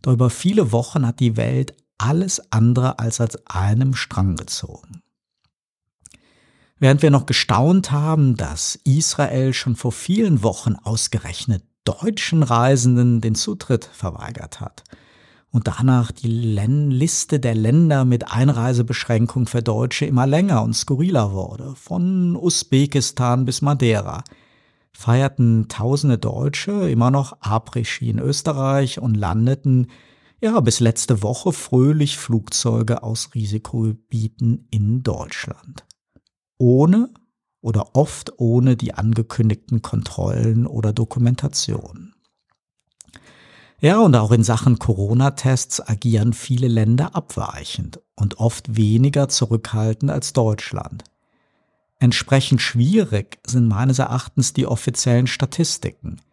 Doch 0.00 0.14
über 0.14 0.30
viele 0.30 0.72
Wochen 0.72 1.06
hat 1.06 1.20
die 1.20 1.36
Welt 1.36 1.76
alles 1.98 2.50
andere 2.50 2.98
als 2.98 3.20
als 3.20 3.46
einem 3.46 3.92
Strang 3.92 4.36
gezogen. 4.36 5.02
Während 6.78 7.02
wir 7.02 7.10
noch 7.10 7.26
gestaunt 7.26 7.92
haben, 7.92 8.36
dass 8.36 8.78
Israel 8.84 9.52
schon 9.52 9.76
vor 9.76 9.92
vielen 9.92 10.42
Wochen 10.42 10.74
ausgerechnet 10.74 11.62
deutschen 11.84 12.42
Reisenden 12.42 13.20
den 13.20 13.34
Zutritt 13.34 13.84
verweigert 13.92 14.60
hat 14.60 14.82
und 15.54 15.68
danach 15.68 16.10
die 16.10 16.26
Liste 16.26 17.38
der 17.38 17.54
Länder 17.54 18.04
mit 18.04 18.32
Einreisebeschränkung 18.32 19.46
für 19.46 19.62
Deutsche 19.62 20.04
immer 20.04 20.26
länger 20.26 20.62
und 20.64 20.74
skurriler 20.74 21.32
wurde, 21.32 21.76
von 21.76 22.34
Usbekistan 22.34 23.44
bis 23.44 23.62
Madeira, 23.62 24.24
feierten 24.92 25.68
tausende 25.68 26.18
Deutsche 26.18 26.90
immer 26.90 27.12
noch 27.12 27.40
Après-Ski 27.40 28.10
in 28.10 28.18
Österreich 28.18 28.98
und 28.98 29.14
landeten 29.14 29.88
ja 30.40 30.58
bis 30.58 30.80
letzte 30.80 31.22
Woche 31.22 31.52
fröhlich 31.52 32.18
Flugzeuge 32.18 33.04
aus 33.04 33.30
Risikogebieten 33.34 34.66
in 34.72 35.04
Deutschland 35.04 35.84
ohne 36.58 37.10
oder 37.60 37.94
oft 37.96 38.38
ohne 38.38 38.76
die 38.76 38.94
angekündigten 38.94 39.82
Kontrollen 39.82 40.66
oder 40.66 40.92
Dokumentation. 40.92 42.14
Ja, 43.80 43.98
und 43.98 44.14
auch 44.16 44.32
in 44.32 44.44
Sachen 44.44 44.78
Corona-Tests 44.78 45.80
agieren 45.86 46.32
viele 46.32 46.68
Länder 46.68 47.14
abweichend 47.14 48.00
und 48.16 48.38
oft 48.38 48.76
weniger 48.76 49.28
zurückhaltend 49.28 50.10
als 50.10 50.32
Deutschland. 50.32 51.04
Entsprechend 51.98 52.62
schwierig 52.62 53.38
sind 53.46 53.68
meines 53.68 53.98
Erachtens 53.98 54.52
die 54.52 54.66
offiziellen 54.66 55.26
Statistiken– 55.26 56.20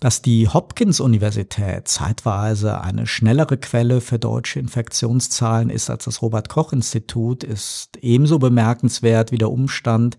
dass 0.00 0.22
die 0.22 0.48
Hopkins-Universität 0.48 1.86
zeitweise 1.86 2.80
eine 2.80 3.06
schnellere 3.06 3.58
Quelle 3.58 4.00
für 4.00 4.18
deutsche 4.18 4.58
Infektionszahlen 4.58 5.68
ist 5.68 5.90
als 5.90 6.06
das 6.06 6.22
Robert-Koch-Institut, 6.22 7.44
ist 7.44 7.98
ebenso 8.00 8.38
bemerkenswert 8.38 9.30
wie 9.30 9.38
der 9.38 9.50
Umstand, 9.50 10.16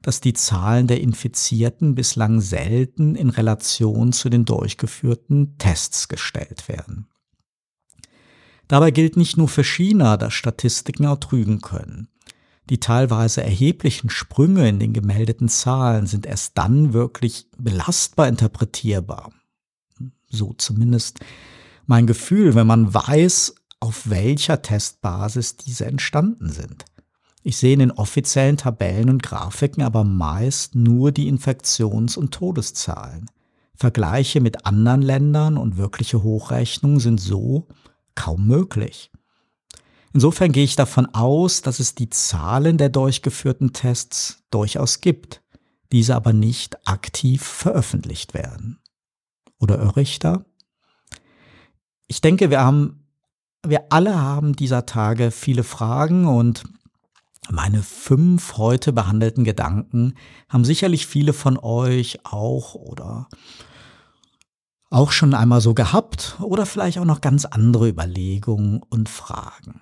dass 0.00 0.22
die 0.22 0.32
Zahlen 0.32 0.86
der 0.86 1.00
Infizierten 1.00 1.94
bislang 1.94 2.40
selten 2.40 3.14
in 3.14 3.28
Relation 3.28 4.12
zu 4.12 4.30
den 4.30 4.46
durchgeführten 4.46 5.58
Tests 5.58 6.08
gestellt 6.08 6.68
werden. 6.68 7.06
Dabei 8.66 8.90
gilt 8.90 9.18
nicht 9.18 9.36
nur 9.36 9.48
für 9.48 9.62
China, 9.62 10.16
dass 10.16 10.32
Statistiken 10.32 11.04
auch 11.04 11.18
trügen 11.18 11.60
können. 11.60 12.08
Die 12.72 12.80
teilweise 12.80 13.42
erheblichen 13.42 14.08
Sprünge 14.08 14.66
in 14.66 14.78
den 14.78 14.94
gemeldeten 14.94 15.50
Zahlen 15.50 16.06
sind 16.06 16.24
erst 16.24 16.56
dann 16.56 16.94
wirklich 16.94 17.46
belastbar 17.58 18.28
interpretierbar. 18.28 19.30
So 20.30 20.54
zumindest 20.54 21.18
mein 21.84 22.06
Gefühl, 22.06 22.54
wenn 22.54 22.66
man 22.66 22.94
weiß, 22.94 23.56
auf 23.80 24.08
welcher 24.08 24.62
Testbasis 24.62 25.58
diese 25.58 25.84
entstanden 25.84 26.48
sind. 26.48 26.86
Ich 27.42 27.58
sehe 27.58 27.74
in 27.74 27.80
den 27.80 27.90
offiziellen 27.90 28.56
Tabellen 28.56 29.10
und 29.10 29.22
Grafiken 29.22 29.82
aber 29.82 30.02
meist 30.02 30.74
nur 30.74 31.12
die 31.12 31.28
Infektions- 31.28 32.16
und 32.16 32.32
Todeszahlen. 32.32 33.30
Vergleiche 33.74 34.40
mit 34.40 34.64
anderen 34.64 35.02
Ländern 35.02 35.58
und 35.58 35.76
wirkliche 35.76 36.22
Hochrechnungen 36.22 37.00
sind 37.00 37.20
so 37.20 37.68
kaum 38.14 38.46
möglich. 38.46 39.11
Insofern 40.14 40.52
gehe 40.52 40.64
ich 40.64 40.76
davon 40.76 41.06
aus, 41.14 41.62
dass 41.62 41.80
es 41.80 41.94
die 41.94 42.10
Zahlen 42.10 42.76
der 42.76 42.90
durchgeführten 42.90 43.72
Tests 43.72 44.42
durchaus 44.50 45.00
gibt, 45.00 45.42
diese 45.90 46.14
aber 46.14 46.32
nicht 46.32 46.86
aktiv 46.86 47.42
veröffentlicht 47.42 48.34
werden. 48.34 48.78
Oder 49.58 49.92
da? 50.20 50.44
Ich 52.08 52.20
denke, 52.20 52.50
wir 52.50 52.60
haben, 52.60 53.06
wir 53.66 53.86
alle 53.90 54.20
haben 54.20 54.54
dieser 54.54 54.86
Tage 54.86 55.30
viele 55.30 55.64
Fragen 55.64 56.26
und 56.26 56.64
meine 57.50 57.82
fünf 57.82 58.56
heute 58.56 58.92
behandelten 58.92 59.44
Gedanken 59.44 60.14
haben 60.48 60.64
sicherlich 60.64 61.06
viele 61.06 61.32
von 61.32 61.58
euch 61.58 62.20
auch 62.24 62.74
oder 62.74 63.28
auch 64.90 65.10
schon 65.10 65.32
einmal 65.32 65.60
so 65.60 65.74
gehabt 65.74 66.36
oder 66.40 66.66
vielleicht 66.66 66.98
auch 66.98 67.04
noch 67.04 67.20
ganz 67.20 67.44
andere 67.44 67.88
Überlegungen 67.88 68.82
und 68.82 69.08
Fragen. 69.08 69.80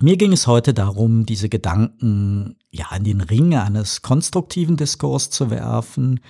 Mir 0.00 0.16
ging 0.16 0.32
es 0.32 0.46
heute 0.46 0.74
darum, 0.74 1.26
diese 1.26 1.48
Gedanken 1.48 2.56
ja 2.70 2.94
in 2.94 3.04
den 3.04 3.20
Ring 3.20 3.54
eines 3.54 4.02
konstruktiven 4.02 4.76
Diskurs 4.76 5.30
zu 5.30 5.50
werfen 5.50 6.20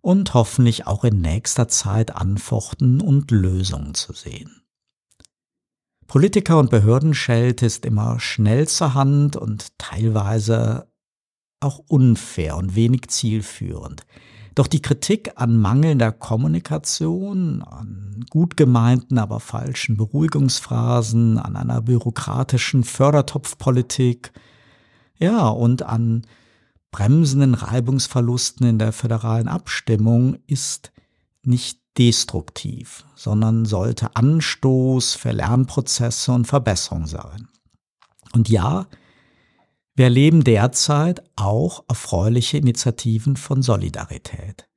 und 0.00 0.34
hoffentlich 0.34 0.86
auch 0.86 1.04
in 1.04 1.20
nächster 1.20 1.68
Zeit 1.68 2.16
Antworten 2.16 3.00
und 3.00 3.30
Lösungen 3.30 3.94
zu 3.94 4.12
sehen. 4.12 4.62
Politiker- 6.06 6.58
und 6.58 6.70
Behördenschelte 6.70 7.66
ist 7.66 7.84
immer 7.84 8.20
schnell 8.20 8.68
zur 8.68 8.94
Hand 8.94 9.36
und 9.36 9.76
teilweise 9.78 10.90
auch 11.60 11.78
unfair 11.88 12.56
und 12.56 12.74
wenig 12.74 13.08
zielführend. 13.08 14.06
Doch 14.56 14.66
die 14.66 14.80
Kritik 14.80 15.32
an 15.36 15.58
mangelnder 15.58 16.12
Kommunikation, 16.12 17.62
an 17.62 18.24
gut 18.30 18.56
gemeinten, 18.56 19.18
aber 19.18 19.38
falschen 19.38 19.98
Beruhigungsphrasen, 19.98 21.38
an 21.38 21.56
einer 21.56 21.82
bürokratischen 21.82 22.82
Fördertopfpolitik, 22.82 24.32
ja, 25.18 25.46
und 25.48 25.82
an 25.82 26.22
bremsenden 26.90 27.52
Reibungsverlusten 27.52 28.66
in 28.66 28.78
der 28.78 28.92
föderalen 28.92 29.46
Abstimmung 29.46 30.38
ist 30.46 30.90
nicht 31.42 31.78
destruktiv, 31.98 33.04
sondern 33.14 33.66
sollte 33.66 34.16
Anstoß 34.16 35.16
für 35.16 35.32
Lernprozesse 35.32 36.32
und 36.32 36.46
Verbesserung 36.46 37.06
sein. 37.06 37.48
Und 38.32 38.48
ja, 38.48 38.86
wir 39.96 40.04
erleben 40.04 40.44
derzeit 40.44 41.22
auch 41.36 41.84
erfreuliche 41.88 42.58
Initiativen 42.58 43.36
von 43.36 43.62
Solidarität. 43.62 44.68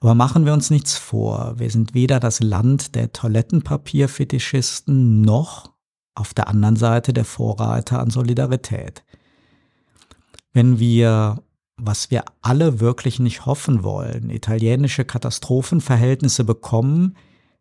Aber 0.00 0.14
machen 0.14 0.44
wir 0.44 0.52
uns 0.52 0.68
nichts 0.68 0.98
vor, 0.98 1.58
wir 1.58 1.70
sind 1.70 1.94
weder 1.94 2.20
das 2.20 2.40
Land 2.40 2.94
der 2.94 3.12
Toilettenpapierfetischisten 3.12 5.22
noch 5.22 5.72
auf 6.14 6.34
der 6.34 6.48
anderen 6.48 6.76
Seite 6.76 7.14
der 7.14 7.24
Vorreiter 7.24 7.98
an 7.98 8.10
Solidarität. 8.10 9.04
Wenn 10.52 10.78
wir, 10.78 11.42
was 11.78 12.10
wir 12.10 12.24
alle 12.42 12.80
wirklich 12.80 13.18
nicht 13.18 13.46
hoffen 13.46 13.84
wollen, 13.84 14.28
italienische 14.28 15.06
Katastrophenverhältnisse 15.06 16.44
bekommen, 16.44 17.16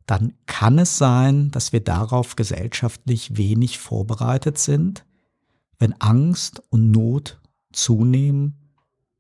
dann 0.06 0.34
kann 0.46 0.78
es 0.78 0.98
sein, 0.98 1.52
dass 1.52 1.72
wir 1.72 1.80
darauf 1.80 2.36
gesellschaftlich 2.36 3.38
wenig 3.38 3.80
vorbereitet 3.80 4.58
sind 4.58 5.06
wenn 5.80 6.00
Angst 6.00 6.62
und 6.70 6.92
Not 6.92 7.40
zunehmen, 7.72 8.66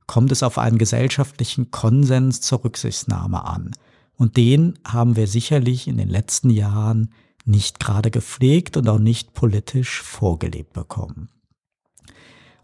kommt 0.08 0.32
es 0.32 0.44
auf 0.44 0.58
einen 0.58 0.78
gesellschaftlichen 0.78 1.72
Konsens 1.72 2.42
zur 2.42 2.64
Rücksichtnahme 2.64 3.46
an. 3.46 3.72
Und 4.18 4.38
den 4.38 4.80
haben 4.86 5.16
wir 5.16 5.28
sicherlich 5.28 5.88
in 5.88 5.98
den 5.98 6.10
letzten 6.10 6.50
Jahren 6.50 7.12
nicht 7.46 7.80
gerade 7.80 8.12
gepflegt 8.12 8.78
und 8.78 8.88
auch 8.88 9.00
nicht 9.00 9.34
politisch 9.34 10.02
vorgelebt 10.02 10.74
bekommen. 10.74 11.30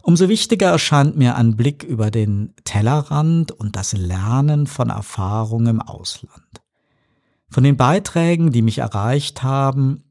Umso 0.02 0.28
wichtiger 0.28 0.70
erscheint 0.70 1.16
mir 1.16 1.36
ein 1.36 1.56
Blick 1.56 1.84
über 1.84 2.10
den 2.10 2.54
Tellerrand 2.64 3.52
und 3.52 3.76
das 3.76 3.92
Lernen 3.92 4.66
von 4.66 4.90
Erfahrungen 4.90 5.68
im 5.68 5.80
Ausland. 5.80 6.42
Von 7.48 7.62
den 7.62 7.76
Beiträgen, 7.76 8.50
die 8.50 8.62
mich 8.62 8.78
erreicht 8.78 9.44
haben, 9.44 10.02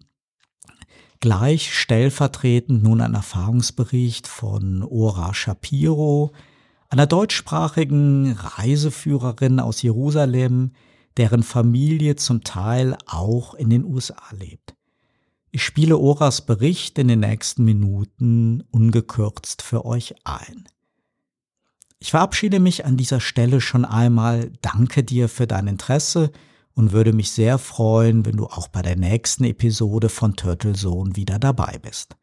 gleich 1.22 1.74
stellvertretend 1.74 2.84
nun 2.84 3.00
ein 3.00 3.14
Erfahrungsbericht 3.14 4.28
von 4.28 4.84
Ora 4.84 5.34
Shapiro, 5.34 6.34
einer 6.90 7.08
deutschsprachigen 7.08 8.34
Reiseführerin 8.34 9.62
aus 9.62 9.82
Jerusalem, 9.82 10.72
deren 11.16 11.44
Familie 11.44 12.18
zum 12.18 12.44
Teil 12.44 12.98
auch 13.06 13.54
in 13.54 13.70
den 13.70 13.86
USA 13.86 14.22
lebt. 14.32 14.76
Ich 15.52 15.64
spiele 15.64 15.98
Oras 15.98 16.46
Bericht 16.46 16.98
in 16.98 17.08
den 17.08 17.20
nächsten 17.20 17.64
Minuten 17.64 18.64
ungekürzt 18.72 19.62
für 19.62 19.86
euch 19.86 20.16
ein. 20.24 20.68
Ich 22.00 22.12
verabschiede 22.12 22.60
mich 22.60 22.86
an 22.86 22.98
dieser 22.98 23.20
Stelle 23.20 23.62
schon 23.62 23.86
einmal, 23.86 24.52
danke 24.62 25.04
dir 25.04 25.30
für 25.30 25.46
dein 25.46 25.68
Interesse, 25.68 26.32
und 26.74 26.92
würde 26.92 27.14
mich 27.14 27.32
sehr 27.32 27.58
freuen, 27.58 28.26
wenn 28.26 28.38
du 28.38 28.46
auch 28.46 28.68
bei 28.68 28.82
der 28.82 28.96
nächsten 28.96 29.44
Episode 29.44 30.10
von 30.10 30.36
Turtle 30.36 30.74
Zone 30.74 31.16
wieder 31.16 31.40
dabei 31.40 31.80
bist. 31.82 32.16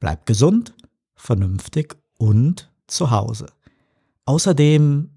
Bleib 0.00 0.26
gesund, 0.26 0.74
vernünftig 1.14 1.96
und 2.18 2.70
zu 2.86 3.10
Hause. 3.10 3.46
Außerdem 4.24 5.10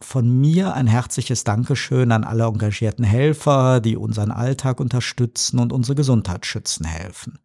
von 0.00 0.40
mir 0.40 0.74
ein 0.74 0.86
herzliches 0.86 1.44
Dankeschön 1.44 2.12
an 2.12 2.24
alle 2.24 2.44
engagierten 2.44 3.04
Helfer, 3.04 3.80
die 3.80 3.96
unseren 3.96 4.30
Alltag 4.30 4.80
unterstützen 4.80 5.58
und 5.58 5.72
unsere 5.72 5.94
Gesundheit 5.94 6.44
schützen 6.44 6.84
helfen. 6.84 7.38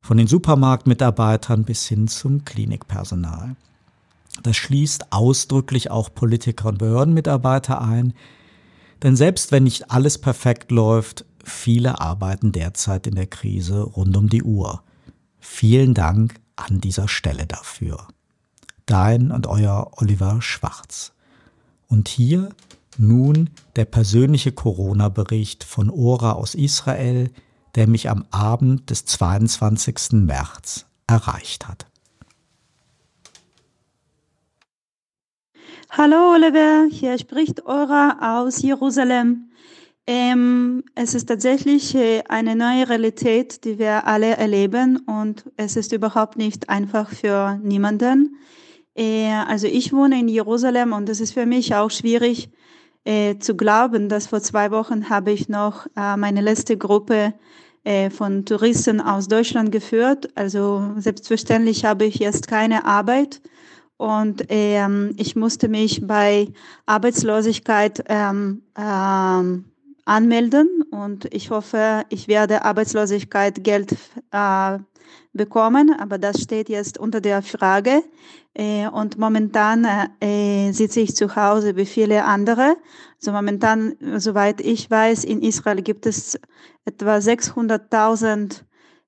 Von 0.00 0.16
den 0.16 0.28
Supermarktmitarbeitern 0.28 1.64
bis 1.64 1.86
hin 1.86 2.06
zum 2.06 2.44
Klinikpersonal. 2.44 3.56
Das 4.42 4.56
schließt 4.56 5.12
ausdrücklich 5.12 5.90
auch 5.90 6.14
Politiker 6.14 6.68
und 6.68 6.78
Behördenmitarbeiter 6.78 7.80
ein, 7.80 8.14
denn 9.02 9.16
selbst 9.16 9.52
wenn 9.52 9.64
nicht 9.64 9.90
alles 9.90 10.18
perfekt 10.18 10.70
läuft, 10.70 11.24
viele 11.44 12.00
arbeiten 12.00 12.52
derzeit 12.52 13.06
in 13.06 13.14
der 13.14 13.26
Krise 13.26 13.82
rund 13.82 14.16
um 14.16 14.28
die 14.28 14.42
Uhr. 14.42 14.82
Vielen 15.38 15.94
Dank 15.94 16.34
an 16.56 16.80
dieser 16.80 17.08
Stelle 17.08 17.46
dafür. 17.46 18.06
Dein 18.86 19.30
und 19.30 19.46
euer 19.46 19.92
Oliver 19.96 20.42
Schwarz. 20.42 21.12
Und 21.88 22.08
hier 22.08 22.50
nun 22.96 23.50
der 23.76 23.84
persönliche 23.84 24.52
Corona-Bericht 24.52 25.64
von 25.64 25.88
Ora 25.88 26.32
aus 26.32 26.54
Israel, 26.54 27.30
der 27.76 27.86
mich 27.86 28.10
am 28.10 28.24
Abend 28.30 28.90
des 28.90 29.04
22. 29.04 30.12
März 30.24 30.86
erreicht 31.06 31.68
hat. 31.68 31.87
Hallo 35.90 36.34
Oliver, 36.34 36.86
hier 36.90 37.16
spricht 37.18 37.64
Eura 37.64 38.42
aus 38.42 38.60
Jerusalem. 38.60 39.50
Ähm, 40.06 40.84
es 40.94 41.14
ist 41.14 41.26
tatsächlich 41.26 41.94
äh, 41.94 42.22
eine 42.28 42.54
neue 42.56 42.86
Realität, 42.90 43.64
die 43.64 43.78
wir 43.78 44.06
alle 44.06 44.36
erleben 44.36 44.98
und 45.06 45.44
es 45.56 45.76
ist 45.76 45.92
überhaupt 45.92 46.36
nicht 46.36 46.68
einfach 46.68 47.08
für 47.08 47.58
niemanden. 47.62 48.36
Äh, 48.94 49.32
also 49.48 49.66
ich 49.66 49.94
wohne 49.94 50.20
in 50.20 50.28
Jerusalem 50.28 50.92
und 50.92 51.08
es 51.08 51.20
ist 51.20 51.32
für 51.32 51.46
mich 51.46 51.74
auch 51.74 51.90
schwierig 51.90 52.50
äh, 53.04 53.38
zu 53.38 53.56
glauben, 53.56 54.10
dass 54.10 54.26
vor 54.26 54.42
zwei 54.42 54.70
Wochen 54.70 55.08
habe 55.08 55.32
ich 55.32 55.48
noch 55.48 55.86
äh, 55.96 56.18
meine 56.18 56.42
letzte 56.42 56.76
Gruppe 56.76 57.32
äh, 57.84 58.10
von 58.10 58.44
Touristen 58.44 59.00
aus 59.00 59.26
Deutschland 59.26 59.72
geführt. 59.72 60.28
Also 60.34 60.92
selbstverständlich 60.98 61.86
habe 61.86 62.04
ich 62.04 62.16
jetzt 62.16 62.46
keine 62.46 62.84
Arbeit 62.84 63.40
und 63.98 64.44
ähm, 64.48 65.12
ich 65.16 65.36
musste 65.36 65.68
mich 65.68 66.06
bei 66.06 66.48
Arbeitslosigkeit 66.86 68.04
ähm, 68.08 68.62
ähm, 68.78 69.64
anmelden 70.04 70.82
und 70.90 71.26
ich 71.34 71.50
hoffe, 71.50 72.04
ich 72.08 72.28
werde 72.28 72.64
Arbeitslosigkeit 72.64 73.62
Geld 73.62 73.96
äh, 74.30 74.78
bekommen, 75.32 75.94
aber 75.98 76.16
das 76.18 76.40
steht 76.40 76.68
jetzt 76.68 76.96
unter 76.96 77.20
der 77.20 77.42
Frage. 77.42 78.02
Äh, 78.54 78.88
und 78.88 79.18
momentan 79.18 79.86
äh, 80.20 80.72
sitze 80.72 81.00
ich 81.00 81.14
zu 81.16 81.34
Hause 81.34 81.76
wie 81.76 81.86
viele 81.86 82.24
andere. 82.24 82.76
Also 83.16 83.32
momentan, 83.32 83.94
soweit 84.16 84.60
ich 84.60 84.90
weiß, 84.90 85.24
in 85.24 85.42
Israel 85.42 85.82
gibt 85.82 86.06
es 86.06 86.38
etwa 86.84 87.16
600.000 87.16 88.62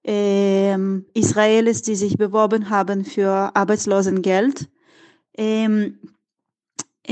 äh, 0.04 0.74
Israelis, 1.14 1.82
die 1.82 1.94
sich 1.96 2.18
beworben 2.18 2.70
haben 2.70 3.04
für 3.04 3.54
Arbeitslosengeld. 3.54 4.68
Ähm, 5.34 5.98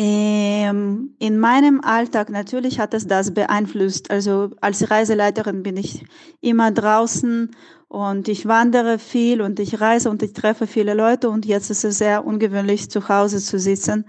ähm, 0.01 1.17
in 1.19 1.39
meinem 1.39 1.81
Alltag 1.81 2.31
natürlich 2.31 2.79
hat 2.79 2.95
es 2.95 3.07
das 3.07 3.35
beeinflusst. 3.35 4.11
Also 4.11 4.51
als 4.61 4.91
Reiseleiterin 4.91 5.63
bin 5.63 5.77
ich 5.77 6.05
immer 6.41 6.71
draußen 6.71 7.51
und 7.89 8.29
ich 8.29 8.47
wandere 8.47 8.99
viel 8.99 9.41
und 9.41 9.59
ich 9.59 9.81
reise 9.81 10.11
und 10.11 10.23
ich 10.23 10.35
treffe 10.35 10.67
viele 10.67 10.95
Leute 10.95 11.31
und 11.31 11.47
jetzt 11.47 11.71
ist 11.71 11.85
es 11.85 11.99
sehr 11.99 12.25
ungewöhnlich 12.25 12.91
zu 12.91 13.09
Hause 13.09 13.39
zu 13.39 13.59
sitzen 13.59 14.05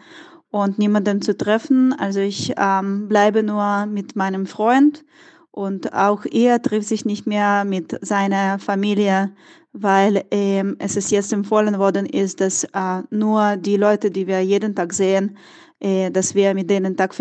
und 0.51 0.79
niemanden 0.79 1.21
zu 1.21 1.35
treffen. 1.35 1.93
Also 1.93 2.19
ich 2.19 2.53
ähm, 2.57 3.07
bleibe 3.07 3.41
nur 3.41 3.85
mit 3.85 4.15
meinem 4.15 4.45
Freund 4.45 5.05
und 5.51 5.93
auch 5.93 6.25
er 6.29 6.61
trifft 6.61 6.87
sich 6.87 7.05
nicht 7.05 7.25
mehr 7.25 7.65
mit 7.65 7.97
seiner 8.05 8.59
Familie 8.59 9.31
weil 9.73 10.25
ähm, 10.31 10.75
es 10.79 10.95
ist 10.95 11.11
jetzt 11.11 11.31
empfohlen 11.33 11.77
worden 11.77 12.05
ist, 12.05 12.41
dass 12.41 12.63
äh, 12.63 13.01
nur 13.11 13.57
die 13.57 13.77
Leute, 13.77 14.11
die 14.11 14.27
wir 14.27 14.41
jeden 14.41 14.75
Tag 14.75 14.93
sehen, 14.93 15.37
äh, 15.79 16.09
dass 16.11 16.35
wir 16.35 16.53
mit 16.53 16.69
denen 16.69 16.97
Tag 16.97 17.15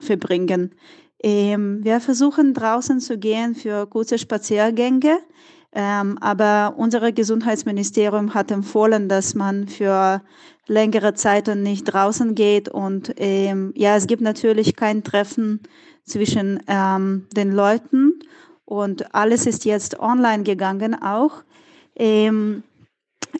verbringen. 0.00 0.74
Ähm, 1.22 1.82
wir 1.82 2.00
versuchen 2.00 2.54
draußen 2.54 3.00
zu 3.00 3.18
gehen 3.18 3.54
für 3.54 3.86
kurze 3.86 4.18
Spaziergänge. 4.18 5.18
Ähm, 5.72 6.16
aber 6.20 6.74
unser 6.78 7.12
Gesundheitsministerium 7.12 8.32
hat 8.32 8.50
empfohlen, 8.50 9.08
dass 9.08 9.34
man 9.34 9.68
für 9.68 10.22
längere 10.66 11.14
Zeiten 11.14 11.62
nicht 11.62 11.84
draußen 11.84 12.34
geht. 12.34 12.68
Und 12.68 13.12
ähm, 13.16 13.72
ja, 13.76 13.96
es 13.96 14.06
gibt 14.06 14.22
natürlich 14.22 14.76
kein 14.76 15.04
Treffen 15.04 15.60
zwischen 16.04 16.60
ähm, 16.66 17.26
den 17.36 17.52
Leuten. 17.52 18.20
Und 18.64 19.14
alles 19.14 19.46
ist 19.46 19.64
jetzt 19.64 20.00
online 20.00 20.44
gegangen 20.44 21.00
auch. 21.00 21.44
Ähm, 21.96 22.62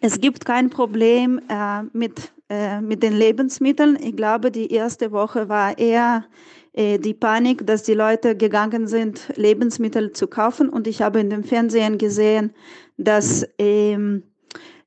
es 0.01 0.21
gibt 0.21 0.45
kein 0.45 0.71
Problem 0.71 1.41
äh, 1.49 1.83
mit, 1.93 2.33
äh, 2.49 2.81
mit 2.81 3.03
den 3.03 3.15
Lebensmitteln. 3.15 3.99
Ich 4.01 4.17
glaube, 4.17 4.51
die 4.51 4.73
erste 4.73 5.13
Woche 5.13 5.49
war 5.49 5.79
eher 5.79 6.25
äh, 6.73 6.99
die 6.99 7.15
Panik, 7.15 7.67
dass 7.67 7.83
die 7.83 7.95
Leute 7.95 8.37
gegangen 8.37 8.87
sind, 8.87 9.33
Lebensmittel 9.37 10.13
zu 10.13 10.27
kaufen. 10.27 10.69
Und 10.69 10.87
ich 10.87 11.03
habe 11.03 11.21
in 11.21 11.31
dem 11.31 11.45
Fernsehen 11.45 11.99
gesehen, 11.99 12.53
dass 12.99 13.47
ähm, 13.59 14.23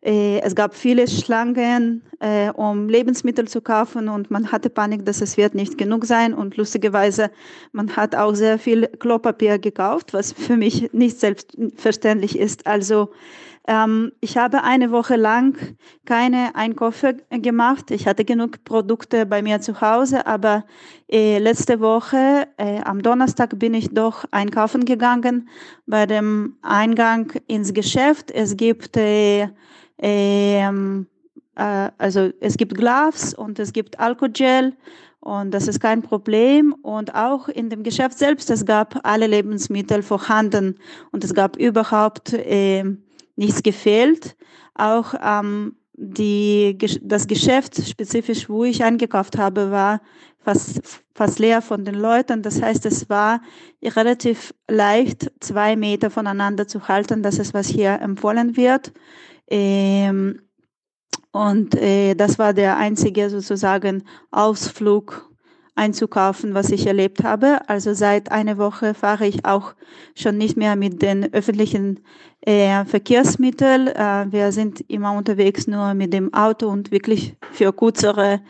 äh, 0.02 0.40
es 0.40 0.56
gab 0.56 0.76
viele 0.76 1.08
Schlangen, 1.08 2.04
äh, 2.20 2.52
um 2.52 2.88
Lebensmittel 2.88 3.48
zu 3.48 3.62
kaufen 3.62 4.08
und 4.08 4.32
man 4.32 4.52
hatte 4.52 4.70
Panik, 4.70 5.06
dass 5.06 5.22
es 5.22 5.36
wird 5.36 5.56
nicht 5.56 5.78
genug 5.78 6.06
sein 6.06 6.34
und 6.34 6.56
lustigerweise, 6.56 7.32
man 7.74 7.96
hat 7.96 8.16
auch 8.16 8.34
sehr 8.34 8.60
viel 8.60 8.88
Klopapier 8.88 9.60
gekauft, 9.60 10.14
was 10.14 10.32
für 10.32 10.56
mich 10.56 10.94
nicht 10.94 11.20
selbstverständlich 11.20 12.40
ist. 12.40 12.66
Also 12.66 13.10
ähm, 13.67 14.12
ich 14.22 14.38
habe 14.38 14.63
eine 14.63 14.91
Woche 14.91 15.15
lang 15.15 15.58
keine 16.06 16.56
Einkäufe 16.56 17.17
gemacht. 17.30 17.91
Ich 17.91 18.08
hatte 18.08 18.26
genug 18.26 18.63
Produkte 18.63 19.26
bei 19.26 19.41
mir 19.41 19.62
zu 19.62 19.80
Hause, 19.82 20.26
aber 20.26 20.65
äh, 21.12 21.38
letzte 21.39 21.80
Woche 21.80 22.48
äh, 22.58 22.82
am 22.82 23.02
Donnerstag 23.02 23.60
bin 23.60 23.74
ich 23.74 23.89
doch 23.93 24.26
einkaufen 24.32 24.86
gegangen 24.86 25.50
bei 25.86 26.06
dem 26.06 26.58
Eingang 26.62 27.32
ins 27.48 27.74
Geschäft. 27.74 28.32
Es 28.32 28.58
gibt 28.58 28.98
äh, 28.98 29.50
ähm, 30.00 31.08
äh, 31.56 31.91
also 31.98 32.32
es 32.39 32.58
gibt 32.58 32.76
Gloves 32.76 33.34
und 33.34 33.60
es 33.60 33.74
gibt 33.74 34.00
Alkogel 34.00 34.74
und 35.19 35.52
das 35.52 35.67
ist 35.67 35.80
kein 35.80 36.02
Problem. 36.02 36.74
Und 36.82 37.13
auch 37.13 37.50
in 37.50 37.69
dem 37.69 37.84
Geschäft 37.84 38.17
selbst, 38.17 38.50
es 38.50 38.65
gab 38.65 39.00
alle 39.04 39.28
Lebensmittel 39.28 40.02
vorhanden 40.02 40.80
und 41.12 41.24
es 41.24 41.34
gab 41.34 41.58
überhaupt 41.58 42.34
äh, 42.34 42.86
nichts 43.39 43.63
gefehlt. 43.63 44.36
Auch 44.75 45.13
ähm, 45.21 45.78
die, 45.93 46.78
das 47.02 47.25
Geschäft, 47.25 47.75
spezifisch 47.88 48.49
wo 48.49 48.65
ich 48.65 48.84
eingekauft 48.84 49.38
habe, 49.38 49.71
war 49.71 50.02
fast, 50.39 51.02
fast 51.15 51.39
leer 51.39 51.62
von 51.62 51.86
den 51.86 51.95
Leuten. 51.95 52.41
Das 52.41 52.62
heißt, 52.62 52.86
es 52.86 53.10
war 53.10 53.41
relativ 53.84 54.54
leicht, 54.69 55.32
zwei 55.39 55.75
Meter 55.75 56.10
voneinander 56.10 56.67
zu 56.67 56.88
halten. 56.88 57.23
Das 57.23 57.39
ist, 57.39 57.54
was 57.54 57.67
hier 57.67 57.99
empfohlen 58.02 58.58
wird. 58.58 58.91
Ähm, 59.47 60.41
und 61.32 61.75
äh, 61.75 62.15
das 62.15 62.39
war 62.39 62.54
der 62.54 62.78
einzige 62.78 63.30
sozusagen 63.30 64.04
Ausflug 64.32 65.29
einzukaufen, 65.80 66.54
was 66.54 66.70
ich 66.70 66.86
erlebt 66.86 67.24
habe. 67.24 67.68
Also 67.68 67.94
seit 67.94 68.32
einer 68.32 68.58
Woche 68.58 68.94
fahre 68.94 69.26
ich 69.26 69.46
auch 69.46 69.74
schon 70.13 70.38
nicht 70.38 70.58
mehr 70.58 70.76
mit 70.76 71.02
den 71.02 71.34
öffentlichen 71.34 72.02
äh, 72.42 72.84
Verkehrsmitteln. 72.86 73.88
Äh, 73.88 74.28
wir 74.30 74.52
sind 74.52 74.82
immer 74.89 75.13
unterwegs 75.13 75.65
nur 75.68 75.94
mit 75.94 76.13
dem 76.13 76.34
Auto 76.34 76.68
und 76.68 76.92
wirklich 76.92 77.36
für 77.52 77.72
kürzere, 77.74 78.42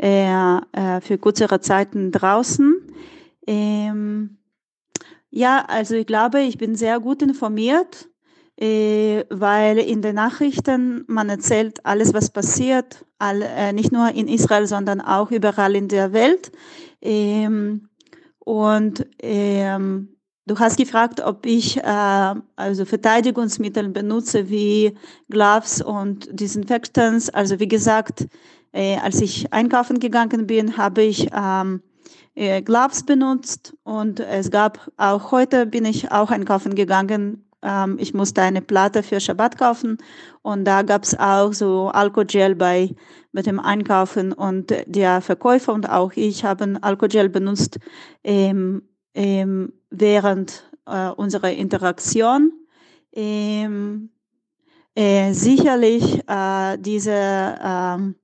äh, 0.00 0.28
äh, 0.28 1.00
für 1.00 1.18
kürzere 1.18 1.60
Zeiten 1.60 2.12
draußen. 2.12 2.74
Ähm, 3.46 4.38
ja, 5.30 5.64
also 5.66 5.94
ich 5.94 6.06
glaube, 6.06 6.40
ich 6.40 6.58
bin 6.58 6.76
sehr 6.76 7.00
gut 7.00 7.22
informiert 7.22 8.08
äh, 8.56 9.24
weil 9.30 9.78
in 9.78 10.02
den 10.02 10.14
Nachrichten 10.14 11.04
man 11.08 11.28
erzählt 11.28 11.84
alles, 11.84 12.14
was 12.14 12.30
passiert, 12.30 13.04
äh, 13.20 13.72
nicht 13.72 13.92
nur 13.92 14.10
in 14.10 14.28
Israel, 14.28 14.66
sondern 14.66 15.00
auch 15.00 15.30
überall 15.30 15.74
in 15.74 15.88
der 15.88 16.12
Welt. 16.12 16.52
Ähm, 17.02 17.88
und 18.38 19.06
ähm, 19.20 20.16
du 20.46 20.58
hast 20.58 20.76
gefragt, 20.76 21.20
ob 21.20 21.46
ich 21.46 21.78
äh, 21.78 22.34
also 22.56 22.84
Verteidigungsmittel 22.84 23.88
benutze 23.88 24.48
wie 24.48 24.94
Gloves 25.30 25.82
und 25.82 26.28
Disinfectants. 26.30 27.30
Also 27.30 27.58
wie 27.60 27.68
gesagt, 27.68 28.26
als 28.72 29.20
ich 29.20 29.52
einkaufen 29.52 30.00
gegangen 30.00 30.48
bin, 30.48 30.76
habe 30.76 31.02
ich 31.02 31.28
ähm, 31.32 31.80
äh, 32.34 32.62
Gloves 32.62 33.04
benutzt 33.04 33.76
und 33.84 34.18
es 34.18 34.50
gab 34.50 34.90
auch 34.96 35.30
heute 35.30 35.66
bin 35.66 35.84
ich 35.84 36.10
auch 36.10 36.30
einkaufen 36.30 36.74
gegangen 36.74 37.44
ähm, 37.64 37.96
ich 37.98 38.14
musste 38.14 38.42
eine 38.42 38.62
Platte 38.62 39.02
für 39.02 39.20
Shabbat 39.20 39.58
kaufen 39.58 39.98
und 40.42 40.64
da 40.64 40.82
gab 40.82 41.04
es 41.04 41.18
auch 41.18 41.52
so 41.52 41.88
Alkogel 41.88 42.54
bei 42.54 42.94
mit 43.32 43.46
dem 43.46 43.58
Einkaufen 43.58 44.32
und 44.32 44.72
der 44.86 45.20
Verkäufer 45.20 45.72
und 45.72 45.88
auch 45.90 46.12
ich 46.14 46.44
haben 46.44 46.80
Alkogel 46.82 47.28
benutzt 47.28 47.78
ähm, 48.22 48.82
ähm, 49.14 49.72
während 49.90 50.70
äh, 50.86 51.08
unserer 51.08 51.50
Interaktion. 51.50 52.52
Ähm, 53.12 54.10
äh, 54.94 55.32
sicherlich 55.32 56.22
äh, 56.28 56.78
diese 56.78 57.12
ähm, 57.12 58.14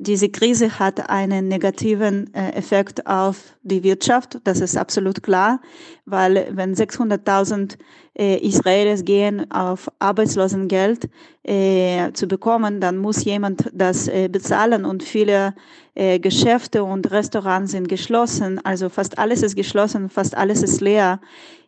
diese 0.00 0.30
Krise 0.30 0.78
hat 0.78 1.10
einen 1.10 1.48
negativen 1.48 2.32
äh, 2.32 2.52
Effekt 2.52 3.06
auf 3.06 3.54
die 3.62 3.82
Wirtschaft. 3.82 4.38
Das 4.44 4.60
ist 4.60 4.76
absolut 4.76 5.22
klar, 5.22 5.60
weil 6.06 6.48
wenn 6.52 6.74
600.000 6.74 7.76
äh, 8.18 8.38
Israelis 8.38 9.04
gehen 9.04 9.50
auf 9.50 9.90
Arbeitslosengeld 9.98 11.10
äh, 11.42 12.12
zu 12.12 12.26
bekommen, 12.26 12.80
dann 12.80 12.96
muss 12.96 13.24
jemand 13.24 13.70
das 13.74 14.08
äh, 14.08 14.28
bezahlen 14.28 14.86
und 14.86 15.02
viele 15.02 15.54
äh, 15.94 16.18
Geschäfte 16.18 16.82
und 16.82 17.10
Restaurants 17.10 17.72
sind 17.72 17.86
geschlossen. 17.88 18.58
Also 18.64 18.88
fast 18.88 19.18
alles 19.18 19.42
ist 19.42 19.54
geschlossen, 19.54 20.08
fast 20.08 20.34
alles 20.34 20.62
ist 20.62 20.80
leer 20.80 21.20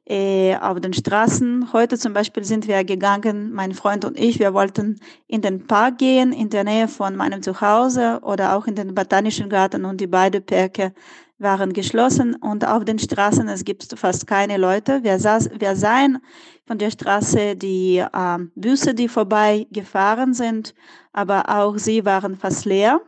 äh, 0.04 0.56
auf 0.56 0.80
den 0.80 0.92
Straßen. 0.92 1.72
Heute 1.72 1.98
zum 1.98 2.12
Beispiel 2.12 2.44
sind 2.44 2.66
wir 2.66 2.84
gegangen, 2.84 3.52
mein 3.52 3.72
Freund 3.72 4.04
und 4.04 4.18
ich, 4.18 4.38
wir 4.38 4.52
wollten 4.54 5.00
in 5.26 5.42
den 5.42 5.66
Park 5.66 5.98
gehen, 5.98 6.32
in 6.32 6.50
der 6.50 6.64
Nähe 6.64 6.88
von 6.88 7.16
meinem 7.16 7.42
Zuhause 7.42 8.20
oder 8.22 8.56
auch 8.56 8.66
in 8.66 8.74
den 8.74 8.94
Botanischen 8.94 9.48
Garten 9.48 9.84
und 9.84 10.00
die 10.00 10.06
beiden 10.06 10.44
Parke 10.44 10.92
waren 11.38 11.72
geschlossen 11.72 12.36
und 12.36 12.66
auf 12.66 12.84
den 12.84 12.98
Straßen 12.98 13.48
es 13.48 13.64
gibt 13.64 13.86
fast 13.98 14.26
keine 14.26 14.56
Leute. 14.56 15.02
Wir, 15.02 15.18
saß, 15.18 15.50
wir 15.58 15.76
sahen 15.76 16.18
von 16.66 16.78
der 16.78 16.90
Straße 16.90 17.56
die 17.56 17.98
äh, 17.98 18.38
Busse, 18.54 18.94
die 18.94 19.08
vorbei 19.08 19.66
gefahren 19.70 20.34
sind, 20.34 20.74
aber 21.12 21.48
auch 21.48 21.78
sie 21.78 22.04
waren 22.04 22.36
fast 22.36 22.64
leer. 22.64 23.00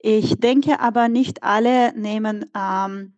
Ich 0.00 0.40
denke 0.40 0.80
aber 0.80 1.08
nicht 1.08 1.42
alle 1.44 1.92
nehmen 1.96 2.46
ähm, 2.56 3.14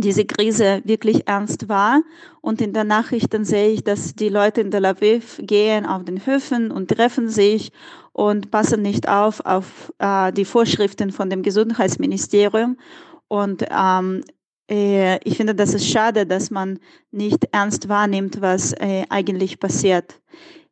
diese 0.00 0.24
Krise 0.24 0.82
wirklich 0.84 1.26
ernst 1.26 1.68
war. 1.68 2.02
Und 2.40 2.60
in 2.60 2.72
den 2.72 2.86
Nachrichten 2.86 3.44
sehe 3.44 3.70
ich, 3.70 3.84
dass 3.84 4.14
die 4.14 4.28
Leute 4.28 4.60
in 4.60 4.70
Tel 4.70 4.86
Aviv 4.86 5.40
gehen 5.42 5.86
auf 5.86 6.04
den 6.04 6.24
Höfen 6.26 6.70
und 6.70 6.88
treffen 6.88 7.28
sich 7.28 7.72
und 8.12 8.50
passen 8.50 8.82
nicht 8.82 9.08
auf 9.08 9.40
auf 9.44 9.92
äh, 9.98 10.32
die 10.32 10.44
Vorschriften 10.44 11.12
von 11.12 11.30
dem 11.30 11.42
Gesundheitsministerium. 11.42 12.76
Und 13.28 13.64
ähm, 13.70 14.22
äh, 14.70 15.18
ich 15.24 15.36
finde, 15.36 15.54
das 15.54 15.74
ist 15.74 15.88
schade, 15.88 16.26
dass 16.26 16.50
man 16.50 16.78
nicht 17.10 17.48
ernst 17.52 17.88
wahrnimmt, 17.88 18.40
was 18.40 18.72
äh, 18.72 19.04
eigentlich 19.08 19.60
passiert. 19.60 20.20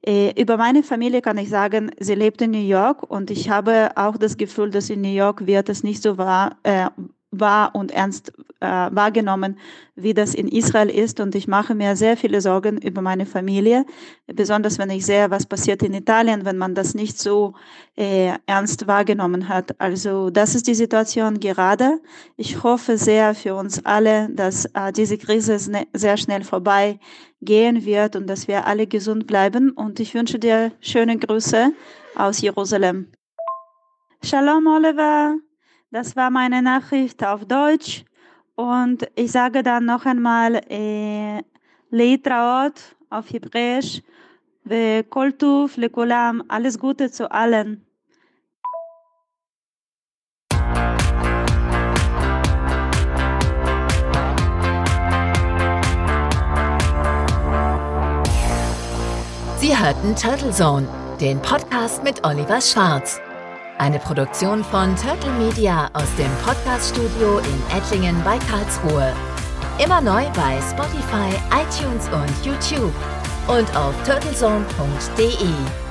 Äh, 0.07 0.41
über 0.41 0.57
meine 0.57 0.83
Familie 0.83 1.21
kann 1.21 1.39
ich 1.39 1.49
sagen, 1.49 1.91
sie 1.99 2.15
lebt 2.15 2.41
in 2.41 2.53
New 2.53 2.59
York 2.59 3.03
und 3.11 3.31
ich 3.31 3.51
habe 3.51 3.91
auch 3.97 4.17
das 4.17 4.37
Gefühl, 4.37 4.71
dass 4.71 4.91
in 4.91 5.01
New 5.01 5.09
York 5.09 5.47
wird 5.47 5.69
es 5.69 5.83
nicht 5.83 6.03
so 6.03 6.17
wahr, 6.17 6.57
äh, 6.63 6.89
wahr 7.41 7.75
und 7.75 7.91
ernst 7.91 8.33
äh, 8.61 8.67
wahrgenommen, 8.67 9.59
wie 9.95 10.15
das 10.15 10.35
in 10.35 10.49
Israel 10.49 10.91
ist. 10.91 11.21
Und 11.21 11.35
ich 11.35 11.49
mache 11.49 11.75
mir 11.75 11.97
sehr 11.97 12.17
viele 12.17 12.41
Sorgen 12.41 12.79
über 12.79 13.03
meine 13.03 13.27
Familie, 13.27 13.85
besonders 14.27 14.79
wenn 14.79 14.91
ich 14.91 15.05
sehe, 15.05 15.31
was 15.31 15.47
passiert 15.47 15.83
in 15.83 15.95
Italien, 15.95 16.45
wenn 16.45 16.59
man 16.59 16.75
das 16.75 16.95
nicht 16.95 17.19
so 17.19 17.55
äh, 17.97 18.33
ernst 18.47 18.87
wahrgenommen 18.87 19.49
hat. 19.49 19.79
Also 19.81 20.31
das 20.31 20.55
ist 20.55 20.67
die 20.67 20.75
Situation 20.75 21.41
gerade. 21.41 22.01
Ich 22.37 22.63
hoffe 22.63 22.99
sehr 22.99 23.35
für 23.35 23.55
uns 23.55 23.85
alle, 23.85 24.29
dass 24.31 24.67
äh, 24.67 24.93
diese 24.93 25.19
Krise 25.19 25.59
sehr 25.93 26.17
schnell 26.17 26.45
vorbei 26.45 26.99
gehen 27.43 27.85
wird 27.85 28.17
und 28.17 28.27
dass 28.27 28.49
wir 28.49 28.67
alle 28.67 28.87
gesund 28.87 29.27
bleiben. 29.27 29.71
Und 29.71 30.01
ich 30.01 30.15
wünsche 30.15 30.39
dir 30.39 30.73
schöne 30.81 31.19
Grüße 31.19 31.73
aus 32.17 32.41
Jerusalem. 32.41 33.09
Shalom, 34.23 34.67
Oliver. 34.67 35.37
Das 35.97 36.15
war 36.15 36.29
meine 36.29 36.61
Nachricht 36.61 37.25
auf 37.25 37.47
Deutsch. 37.47 38.05
Und 38.55 39.09
ich 39.15 39.33
sage 39.33 39.63
dann 39.63 39.87
noch 39.87 40.05
einmal 40.05 40.57
äh, 40.69 41.43
Leitraot 41.89 42.75
auf 43.09 43.33
Hebräisch. 43.33 44.03
Koltuf, 45.09 45.79
Lekulam, 45.79 46.43
alles 46.49 46.79
Gute 46.79 47.11
zu 47.11 47.31
allen. 47.31 47.87
Sie 59.57 59.75
hörten 59.75 60.15
Turtle 60.15 60.51
Zone, 60.51 60.87
den 61.19 61.41
Podcast 61.41 62.05
mit 62.05 62.23
Oliver 62.23 62.61
Schwarz. 62.61 63.19
Eine 63.79 63.99
Produktion 63.99 64.65
von 64.65 64.97
Turtle 64.97 65.31
Media 65.33 65.91
aus 65.93 66.09
dem 66.17 66.31
Podcaststudio 66.43 67.39
in 67.41 67.77
Ettlingen 67.77 68.17
bei 68.25 68.39
Karlsruhe. 68.39 69.13
Immer 69.79 70.01
neu 70.01 70.25
bei 70.31 70.59
Spotify, 70.71 71.37
iTunes 71.53 72.09
und 72.09 72.45
YouTube 72.47 72.95
und 73.49 73.77
auf 73.77 73.95
turtlezone.de. 74.05 75.86